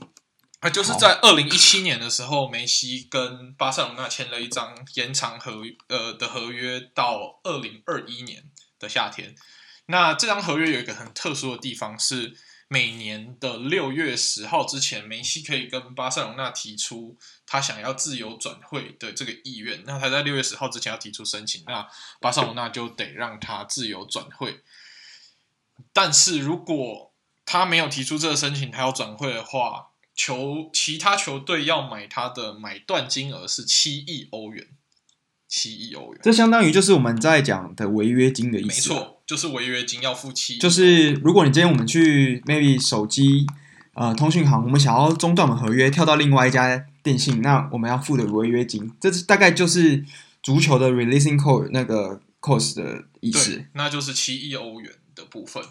[0.61, 8.43] 那就是在二零一七年的时候，梅西跟巴塞罗那签了一张延长合呃的合约到二零二一年
[8.77, 9.35] 的夏天。
[9.85, 12.35] 那这张合约有一个很特殊的地方是，
[12.67, 19.83] 每年的六月十号之前，梅西可以跟巴塞罗那提出他想要自由转会的这个意愿。
[19.85, 21.87] 那他在六月十号之前要提出申请，那
[22.19, 24.61] 巴塞罗那就得让他自由转会。
[25.93, 27.13] 但是如果
[27.45, 29.87] 他没有提出这个申请，他要转会的话，
[30.19, 34.67] 球其他球队要买他的买断金额是七亿欧元。
[35.47, 38.89] 七亿欧元，这相当于就是我们在讲的违约金的意思。
[38.89, 40.59] 没错，就是违约金要付七。
[40.59, 43.47] 就是如果你今天我们去 maybe 手机
[43.95, 50.05] 呃通讯行，我们想要中断我们合约，跳到另外一家电信，那我们要付的违约金，这是大概就是
[50.43, 53.65] 足球的 releasing cost 那个 cost 的意思。
[53.73, 55.63] 那就是七亿欧元的部分。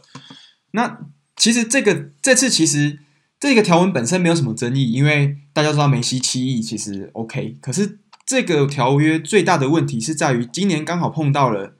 [0.72, 0.98] 那
[1.36, 2.98] 其实这个这次其实
[3.40, 7.98] 这个条文本身没有什么争议，因为大家知道梅西七亿其实 OK，可是。
[8.28, 11.74] 这个条约最大的问题是在于，今年刚好碰到了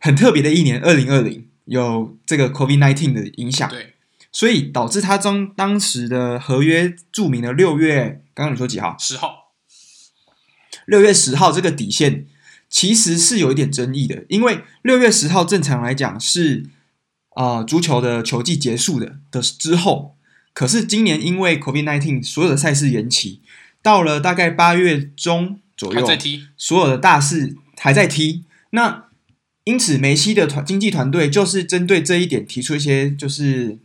[0.00, 3.94] 很特别的一年，二零二零有这个 COVID-19 的影响，对，
[4.32, 8.96] 所以导致他中当时的合约注明了六月，刚刚你说几号？
[8.98, 9.52] 十号，
[10.84, 12.26] 六月十号这个底线
[12.68, 16.66] 其实是有一点争议的，因为六月十号正常来讲是
[17.36, 20.17] 啊、呃、足球的球季结束的的之后，
[20.52, 23.40] 可是今年因为 COVID-19 所有的赛事延期，
[23.82, 25.60] 到了大概八月中。
[25.78, 26.04] 左右，
[26.56, 28.42] 所有的大事还在踢。
[28.70, 29.04] 那
[29.62, 33.78] 因此，梅西的团经济团队就是针对这一点提出一些，就是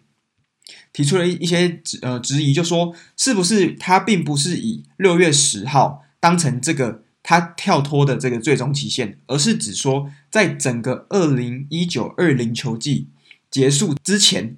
[0.91, 13.09] 提出了一些呃质疑，就说是不是他并不是以六月十号当成这个他跳脱的这个最终期限，而是指说在整个二零一九二零球季
[13.51, 14.57] 结束之前。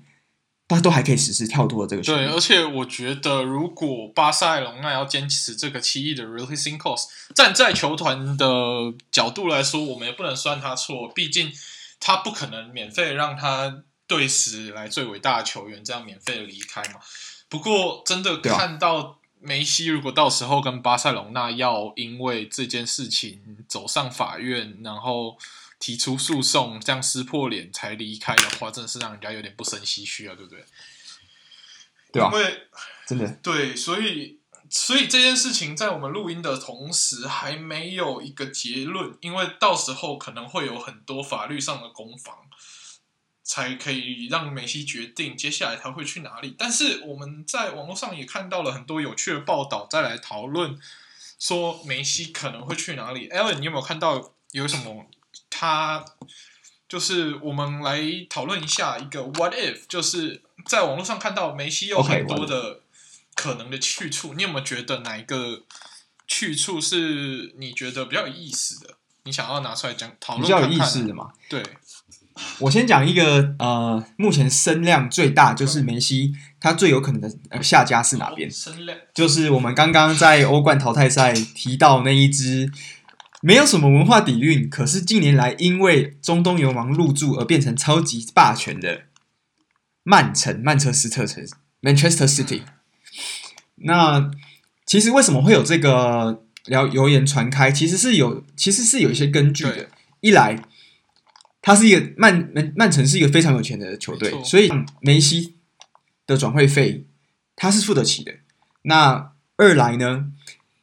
[0.68, 2.02] 他都还可以实施跳脱的这个。
[2.02, 8.46] 对，而且我觉得，如果巴塞隆那要坚持这个七亿的 releasing cost，站在球团的
[9.12, 11.08] 角度来说，我们也不能算他错。
[11.10, 11.52] 毕竟
[12.00, 17.00] 他不可能免费让他队史来最伟大的球员这样免费的离开嘛。
[17.48, 25.38] 不过，真的看到梅西，如果到时候跟巴塞隆那要因为这件事情走上法院，然后。
[25.78, 30.66] 提出诉讼，这样撕破脸才离开的话，真的是让人家有点不胜唏嘘啊，对不对？
[32.12, 32.68] 对啊，因为
[33.06, 42.36] 真的对，所以所以这件事情在我们录音的同时还没有一个结论，因为到时候可能会有很多法律上的攻防，
[43.44, 46.56] 才可以让梅西决定接下来他会去哪里。
[46.58, 50.80] 但是我们在网络上也看到了很多有趣的报道，再来讨论
[51.38, 53.30] 说梅西可能会去哪里。
[53.30, 55.06] Alan，你有没有看到有什么？
[55.58, 56.04] 他
[56.90, 62.82] 就是我们来讨论一下一个 what if，就是在网络上看到梅西有很多的
[63.36, 65.64] 可能的去处，你有没有觉得哪一个
[66.28, 68.96] 去处是你觉得比较有意思的？
[69.24, 71.32] 你想要拿出来讲讨论比较有意思的嘛？
[71.48, 71.64] 对，
[72.60, 78.52] 我先讲一个呃，目前声量最大就是梅西，他最有可能的下家是哪边？
[78.52, 82.70] 声量就是我们刚刚在欧冠淘汰赛提到那一支。
[83.46, 89.04] 没有什么文化底蕴，可是近年来因为中东流氓入驻而变成超级霸权的
[90.02, 91.46] 曼城、曼彻斯特城
[91.80, 92.64] （Manchester City）。
[93.76, 94.32] 那
[94.88, 97.72] 其实为什么会有这个聊谣言传开？
[97.72, 99.90] 其实是有，其实是有一些根据的。
[100.22, 100.60] 一来，
[101.62, 104.72] 他是一个曼曼曼城是一个非常有钱的球队，所以
[105.02, 105.58] 梅西
[106.26, 107.06] 的转会费
[107.56, 108.34] 他是付得起的。
[108.82, 110.32] 那二来呢，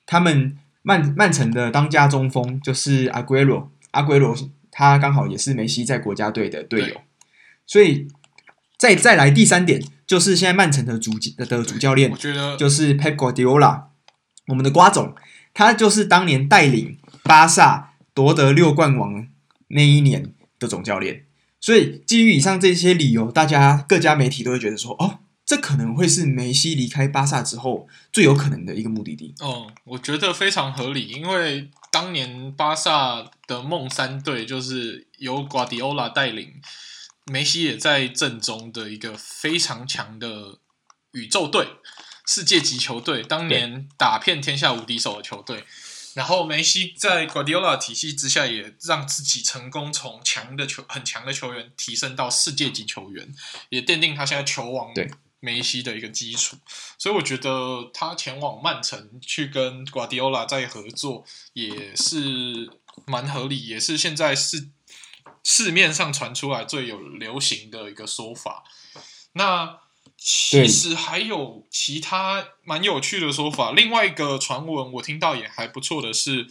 [0.06, 0.58] 他们。
[0.82, 4.36] 曼曼城的当家中锋就是阿圭罗，阿圭罗
[4.70, 7.00] 他刚好也是梅西在国家队的队友，
[7.66, 8.08] 所以
[8.76, 13.84] 再再来第三点就是现在曼城的主的主教练，我觉得就是 Pep Guardiola，
[14.48, 15.14] 我们的瓜总，
[15.54, 19.26] 他就是当年带领巴萨夺得六冠王
[19.68, 21.24] 那一年的总教练，
[21.60, 25.20] 所以基于以上这些理由，大家各家媒体都会觉得说，哦。
[25.44, 29.34] 这可能会是梅西离开巴萨之后最有可能的一个目的地。
[29.40, 36.60] 哦，我觉得非常合理，因为当年巴萨的梦三队就是由瓜迪奥拉带领，
[37.26, 40.58] 梅西也在阵中的一个非常强的
[41.10, 41.66] 宇宙队、
[42.26, 45.64] 世界级球队，当年打遍天下无敌手的球队。
[46.14, 53.34] 然后梅西在瓜迪奥拉体系之下，也让自己成功从强的球、很强的球员提升到世界级球员，
[53.70, 54.92] 也奠定他现在球王。
[55.42, 55.52] 对。
[55.52, 56.56] 梅西的一个基础，
[56.96, 62.70] 所以我觉得他前往曼城去跟瓜迪奥拉再合作也是
[63.06, 64.68] 蛮合理，也是现在是
[65.42, 68.62] 市面上传出来最有流行的一个说法。
[69.32, 69.80] 那
[70.16, 73.72] 其实还有其他蛮有趣的说法。
[73.72, 76.46] 另外一个传闻我听到也还不错的是，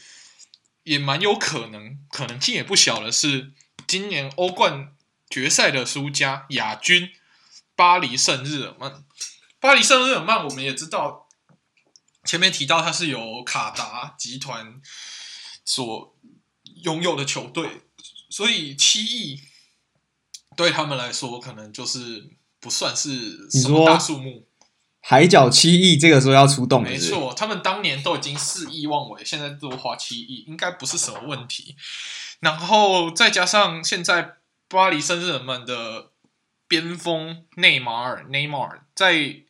[0.83, 3.53] 也蛮有可能，可能性也不小的是，
[3.87, 4.93] 今年欧冠
[5.29, 7.13] 决赛的输家亚军。
[7.81, 9.03] 巴黎圣日耳曼。
[9.59, 11.27] 巴黎圣日耳曼，我们也知道，
[12.23, 14.79] 前面提到它是由卡达集团
[15.65, 16.15] 所
[16.83, 17.81] 拥有的球队，
[18.29, 19.39] 所以七亿
[20.55, 22.29] 对他们来说，可能就是
[22.59, 24.47] 不算是什么大数目。
[24.99, 27.11] 海角七亿，这个时候要出动是是？
[27.11, 31.75] 没错，他们当年都已经肆意妄为，现在多花七亿，应该不是什么问题。
[32.41, 34.35] 然后再加上现在
[34.67, 36.10] 巴黎圣日耳曼的
[36.71, 39.41] 边锋内马尔，内马尔在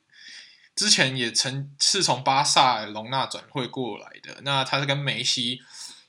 [0.76, 4.42] 之前也曾是从巴塞隆纳转会过来的。
[4.42, 5.62] 那他是跟梅西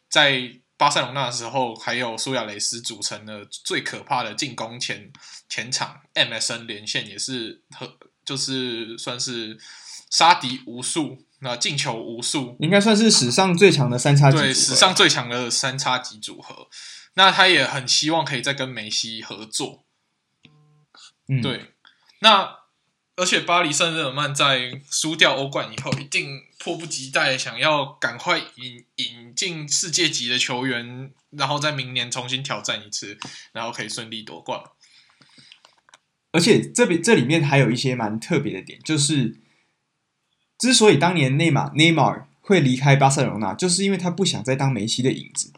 [0.09, 5.13] 在巴塞隆纳的时候，还有苏亚雷斯组成了最可怕的进攻前
[5.51, 7.99] 前场 MSN 连线，也是和。
[8.25, 9.59] 就是算是
[10.09, 14.39] 杀敌无数，那进球无数，应该算是史上最强的三叉戟。
[14.39, 16.69] 对，史上最强的三叉戟组合。
[17.15, 19.83] 那他也很希望可以再跟梅西合作。
[21.39, 21.73] 嗯，对。
[22.21, 22.59] 那
[23.17, 33.19] 而且巴黎圣日耳曼在输掉欧冠以后，一定迫不及待想要赶快引引进世界级的球员，然后在明年重新挑战一次，
[33.53, 34.63] 然后可以顺利夺冠。
[36.33, 39.39] 而且这边这里面还有一些蛮特别的点，就是
[40.59, 45.53] 之所以当年内马内马尔会离开巴塞罗那，就是因为他不想再当梅西的影子。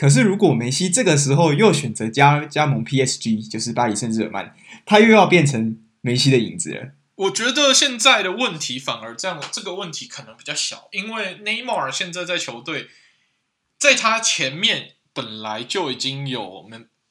[0.00, 4.54] 可是如果梅西这个时候又选择加加盟 PSG，就是巴黎圣日耳曼，
[4.86, 6.92] 他又要变成梅西的影子了。
[7.16, 12.88] 我觉得现在的问题反而这样，这个问题可能比较小，因为内马尔现在在球队，
[13.78, 16.66] 在他前面本来就已经有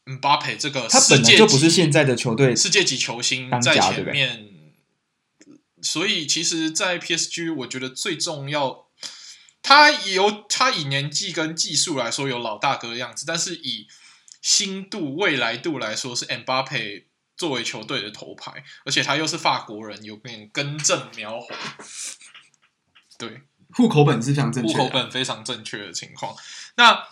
[0.06, 4.48] 姆巴佩这个他本来就不是现在的球队世界级球星在前面，
[5.84, 8.88] 所以其实，在 PSG，我觉得最重要，
[9.70, 13.88] 他有他以年纪跟技术来说有老大哥的样子，但是以
[14.42, 17.04] 新度、未来度来说，是 Mbappe
[17.38, 21.56] 作为球队的头牌，而且他又是法国人，有点根正苗红，
[23.20, 23.44] 对，
[23.76, 26.36] 户口本是非常正确，户口本非常正确的情况，
[26.78, 27.06] 那。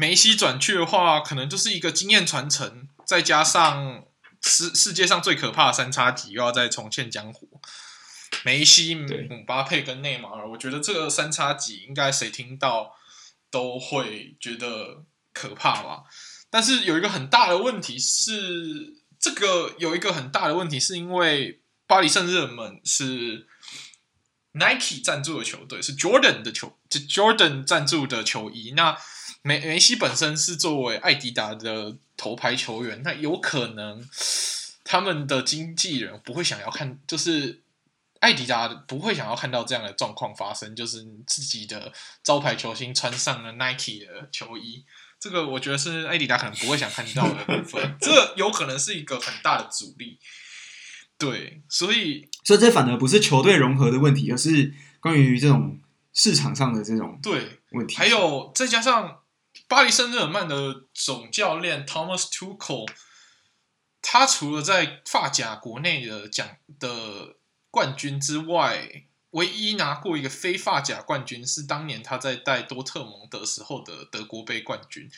[0.00, 4.04] 梅西转去的话，可能就是一个经验传承，再加上
[4.40, 7.60] 世世界上最可怕的三叉戟又要再重现江湖。
[8.44, 9.06] 梅西、姆
[9.46, 12.94] 巴佩跟内马尔，我觉得这个三叉戟应该谁听到
[13.50, 16.04] 都会觉得可怕吧。
[16.50, 23.46] 但是有一个很大的问题是，这个有一个很大的问题是因为巴黎圣日耳曼是
[24.52, 28.96] Nike 赞助的球队，是 Jordan 的球，就 Jordan 赞助的球衣，那。
[29.42, 34.06] 梅梅西本身是作为艾迪达的头牌球员，那有可能
[34.82, 37.62] 他们的经纪人不会想要看，就是
[38.20, 41.92] 艾迪达不会想要看到这样的状况发生，就是自己的
[42.22, 44.84] 招牌球星穿上了 Nike 的球衣，
[45.18, 50.18] 这个我觉得是艾迪达可能不会想看到的部分， 这有可能是一个很大的阻力。
[51.16, 55.80] 对，所以所以这反而不是球队融合的问题，而是关于这种
[56.12, 59.20] 市场上的这种对问题，还有再加上。
[59.66, 62.88] 巴黎圣日耳曼的总教练 Thomas Tuchel，
[64.00, 66.48] 他除了在发甲国内的奖
[66.78, 67.34] 的
[67.70, 75.10] 冠军之外，唯一拿过一个非法甲冠军是当年他在带多特蒙德时候的德国杯冠军。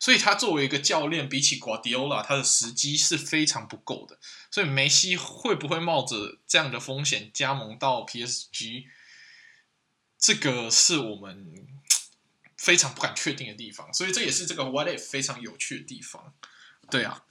[0.00, 4.18] 所以，他作为一个教练，比起瓜迪奥拉，他的时机是非常不够的。
[4.50, 8.84] 所以，梅西会不会冒着这样的风险加盟到 PSG？
[10.18, 11.66] 这个是我们。
[12.58, 16.34] 非常不敢确定的地方，所以这也是这个 What If 非常有趣的地方。
[16.90, 17.22] 对啊，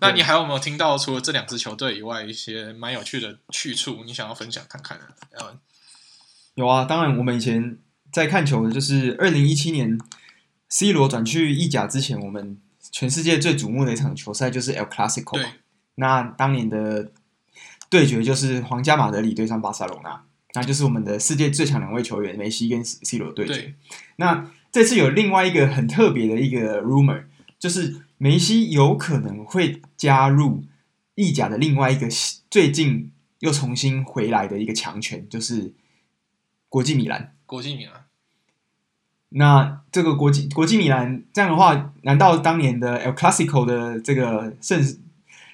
[0.00, 4.02] 那你还有没有听到除了这两支球队以外一些蛮有趣的去处？
[4.04, 5.04] 你想要分享看看呢？
[5.40, 5.58] 嗯，
[6.54, 7.78] 有啊，当然我们以前
[8.12, 9.98] 在看球的就是二零一七年
[10.68, 12.58] C 罗转去意甲之前，我们
[12.90, 15.34] 全世界最瞩目的一场球赛就是 El Clasico。
[15.34, 15.46] 对，
[15.94, 17.12] 那当年的
[17.88, 20.24] 对决就是皇家马德里对上巴塞罗那，
[20.54, 23.54] 那就是我们的世界最强两位球员梅西跟 C 罗对决。
[23.54, 23.74] 对，
[24.16, 27.24] 那这次有另外一个很特别的一个 rumor，
[27.60, 30.64] 就是梅西有可能会加入
[31.14, 32.08] 意甲的另外一个
[32.50, 35.74] 最近又重新回来的一个强权，就是
[36.70, 37.36] 国际米兰。
[37.44, 38.06] 国际米兰。
[39.28, 44.82] 那这个国际国际米兰这样的话，难道当年的 El Clasico 的这个盛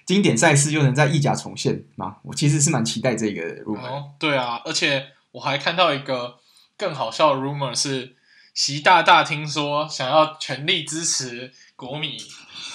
[0.06, 2.18] 经典赛事就能在意甲重现吗？
[2.22, 3.80] 我其实是蛮期待这个 rumor。
[3.80, 6.36] 哦，对啊，而且我还看到一个
[6.76, 8.14] 更好笑的 rumor 是。
[8.52, 12.22] 习大大听说想要全力支持国米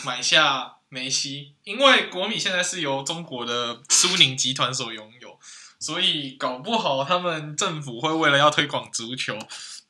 [0.03, 5.37] 买下梅西，因为国米现在是由中国的苏宁集团所拥有，
[5.79, 9.37] 所以搞不好他们政府会为了要推广足球，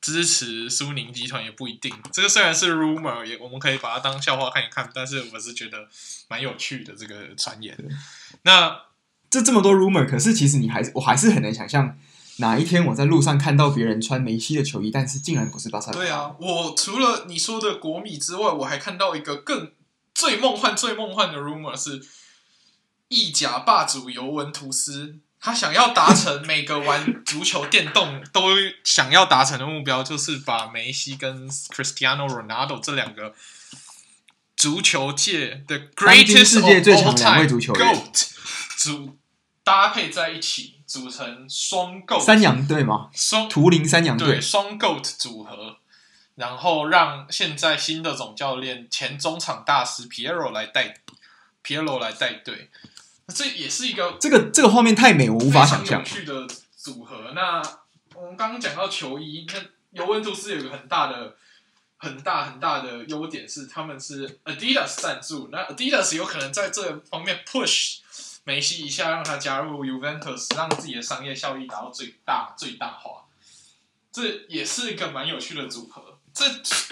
[0.01, 1.95] 支持苏宁集团也不一定。
[2.11, 5.87] 这个虽然是 rumor，也我们可以把它当笑话看一看，但是我是觉得
[6.27, 7.77] 蛮有趣的这个传言。
[8.41, 8.81] 那
[9.29, 11.97] 这这么多 rumor，可是其实你还是我还是很难想象
[12.37, 15.91] 哪一天我在路上看到别人穿梅西的球衣，但是竟然不是巴萨。
[15.91, 19.71] 对啊，我除了你说的国米之外，我还看到一个更
[20.13, 22.01] 最梦幻、最梦幻的 rumor 是
[23.07, 25.19] 意甲霸主尤文图斯。
[25.39, 33.35] 他想要达成每个玩足球电动都想要达成的目标，就是把梅西跟 Cristiano Ronaldo 这两个
[34.57, 38.27] 足球界的 greatest 世界最强两位足球员 GOAT
[38.75, 39.17] 组
[39.63, 43.09] 搭配在一起，组成双 GOAT 三羊队吗？
[43.13, 45.75] 双图灵三羊队对双 GOAT 组合，
[46.35, 51.01] 然后让现在新的总教练前中场大师 Piero 来带
[51.61, 52.69] Piero 来带队。
[53.27, 55.99] 这也是一个这个这个画面太美，我无法想象。
[55.99, 57.33] 有趣的组合。
[57.35, 57.61] 那
[58.13, 59.59] 我们刚刚讲到球衣，那
[59.91, 61.35] 尤文图斯有一个很大的、
[61.97, 65.49] 很大很大的优点是，他们是 Adidas 赞助。
[65.51, 67.97] 那 Adidas 有可能在这方面 push
[68.45, 73.25] 梅西一下，让他加入 Juventus，让自己的商业效益达到最大最大化。
[74.13, 76.19] 这也是一个蛮有趣的组合。
[76.33, 76.45] 这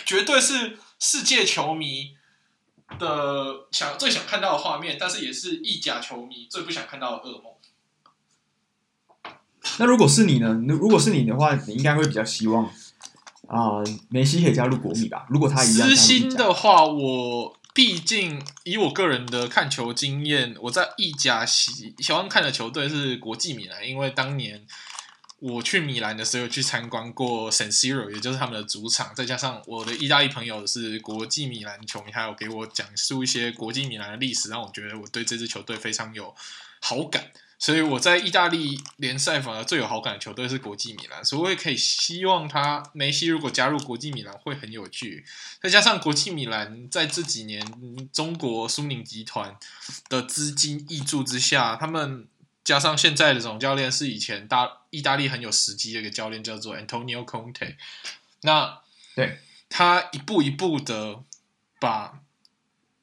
[0.05, 2.17] 绝对是世界球迷。
[2.99, 7.51] 的想最想看到的画面，但是也是意甲球迷最不想看到的噩梦。
[9.79, 10.53] 那如果是你呢？
[10.67, 12.65] 如果是你的话，你应该会比较希望
[13.47, 15.25] 啊、呃，梅西可以加入国米吧？
[15.29, 24.65] 如果他一样私心的话，我毕竟以我个人的看球经验，我在意甲喜喜欢看的球队是国际米兰，因为当年。
[25.45, 29.13] 我去米兰的时候，去参观过 San Siro，也就是他们的主场。
[29.13, 36.34] 再加上我的意大利朋友是国际米兰球迷，还有给我讲述一些国际米兰的历史，让我觉得我对这支球队非常有
[36.80, 37.30] 好感。
[37.64, 45.24] 所以我在意大利联赛反而最有好感的球队是国际米兰，所以我也可以希望他梅西如果加入国际米兰会很有趣。
[45.61, 47.66] 再加上国际米兰在这几年
[48.11, 49.55] 中国苏宁集团
[50.09, 52.28] 的资金挹注之下，他们。
[52.66, 57.76] 加上现在的总教练是以前大意大利很有时机的一个教练，叫做 Antonio Conte。
[58.43, 58.80] 那
[59.16, 61.20] 对他一步一步的
[61.78, 62.22] 把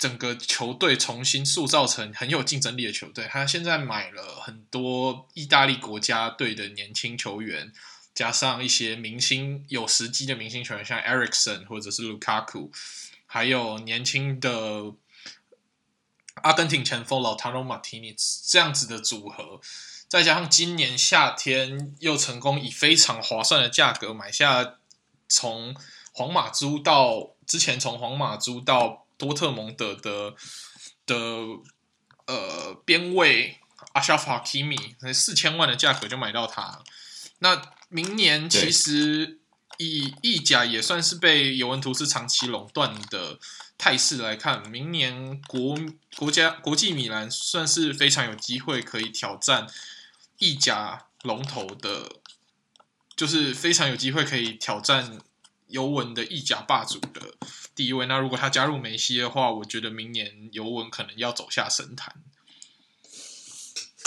[0.00, 3.28] 整个球队重新塑造成很有竞争力的球队。
[3.30, 7.72] 他现在买了很多意大利国家队的年轻球员，
[8.12, 12.70] 加上一些明星有时机的明星球员，像 Eriksen 或者是 Lukaku，
[13.26, 14.94] 还有年轻的。
[16.42, 19.60] 阿根廷前锋老塔罗马提尼这样子的组合，
[20.08, 24.76] 再加上今年夏天又成功以非常划算的价格买下
[25.28, 25.76] 从
[26.12, 30.34] 皇马租到之前从皇马租到多特蒙德的
[31.06, 31.14] 的
[32.26, 33.60] 呃边卫
[33.92, 36.82] 阿沙法基米，四千万的价格就买到他。
[37.38, 39.38] 那明年其实
[39.78, 43.38] 以意甲也算是被尤文图斯长期垄断的。
[43.82, 45.74] 态势来看，明年国
[46.14, 49.66] 国家国际米兰算是非常有机会可以挑战
[50.36, 52.16] 意甲龙头的，
[53.16, 55.18] 就是非常有机会可以挑战
[55.70, 57.34] 尤文的意甲霸主的
[57.74, 58.06] 地位。
[58.06, 62.14] 那如果他加入梅西的话，我觉得明年尤文可能要走下神坛。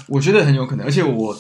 [0.08, 1.40] 我觉得很有可能，而且我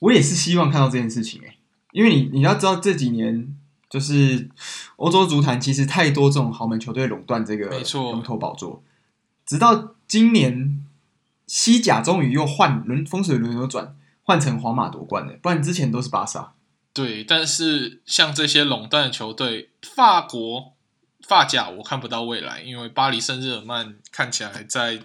[0.00, 1.58] 我也是希望看到这件事情诶，
[1.92, 3.56] 因为你你要知道这几年。
[3.90, 4.48] 就是
[4.98, 8.84] 欧洲足坛其实太多这种豪门球队垄断这个龙头宝座，
[9.44, 10.86] 直到今年
[11.48, 16.54] 西甲终于又换轮风水轮流转，换成皇马夺冠了，不然之前都是巴萨。
[16.92, 20.74] 对，但是像这些垄断的球队，法国
[21.26, 25.00] 法甲我看不到未来，因为巴黎圣日耳曼看起来在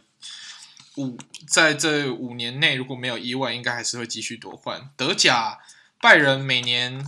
[0.96, 1.18] 五
[1.48, 4.90] 在这五年内如果没有意外，应该还是会继续夺冠。
[4.96, 5.60] 德甲
[6.02, 7.06] 拜仁每年。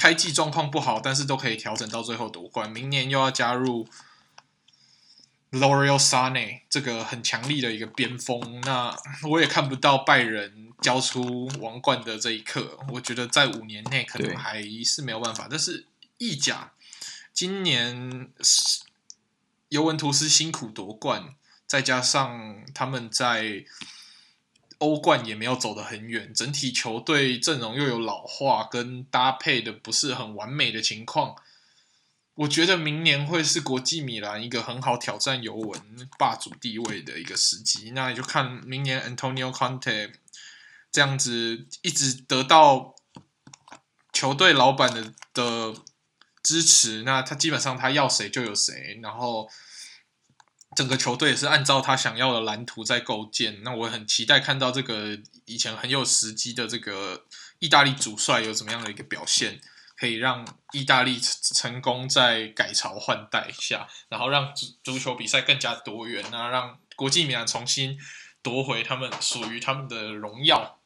[0.00, 2.70] 开季状况不好，但是都可以调整到最后夺冠。
[2.70, 3.84] 明年又要加入
[5.52, 8.96] Leroy Sané 这个很强力的一个边锋，那
[9.28, 12.78] 我也看不到拜仁交出王冠的这一刻。
[12.92, 15.46] 我觉得在五年内可能还是没有办法。
[15.50, 15.86] 但是
[16.18, 16.72] 意甲
[17.32, 18.28] 今年
[19.68, 21.34] 尤文图斯辛苦夺冠，
[21.66, 23.64] 再加上他们在。
[24.80, 31.34] 欧冠也没有走得很远，整体球队阵容又有老化跟搭配的不是很完美的情况，
[32.38, 37.90] 我觉得明年会是国际米兰一个很好挑战尤文霸主地位的一个时机。
[37.90, 40.12] 那也就看明年 Antonio Conte
[40.90, 42.94] 这样子一直得到
[44.12, 45.74] 球队老板的的
[46.42, 49.48] 支持，那他基本上他要谁就有谁，然后。
[50.76, 57.24] 整个球队也是按照他想要的蓝图在构建，那我很期待看到这个以前很有时机的这个
[57.58, 59.60] 意大利主帅有怎么样的一个表现，
[59.98, 67.98] 可以让意大利成功在改朝换代下，然后让足足球比赛更加多元，啊让国际米兰重新
[68.40, 70.78] 夺回他们属于他们的荣耀。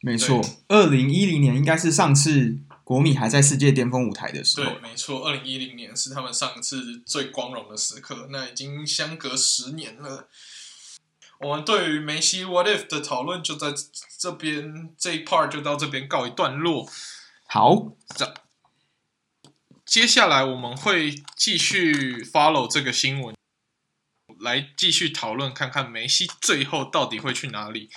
[0.00, 4.70] 没错，二零一零年应该是上次国米还在世界巅峰舞台的时候。
[4.70, 8.28] 对，没错，二零一零年是他们上次最光荣的时刻。
[8.30, 10.28] 那已经相隔十年了。
[11.40, 13.72] 我们对于梅西 What if 的讨论就在
[14.18, 16.88] 这边这一 part 就到这边告一段落。
[17.50, 18.34] 好，这
[19.86, 23.34] 接下来我们会继续 follow 这个新闻，
[24.38, 27.88] 来继续讨论看看梅西最后到底会去哪里。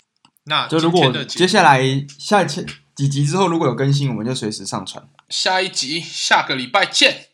[0.46, 1.84] 那就如果接下来
[2.18, 5.06] 下期几集之后如果有更新，我们就随时上传。
[5.28, 7.31] 下一集下个礼拜见。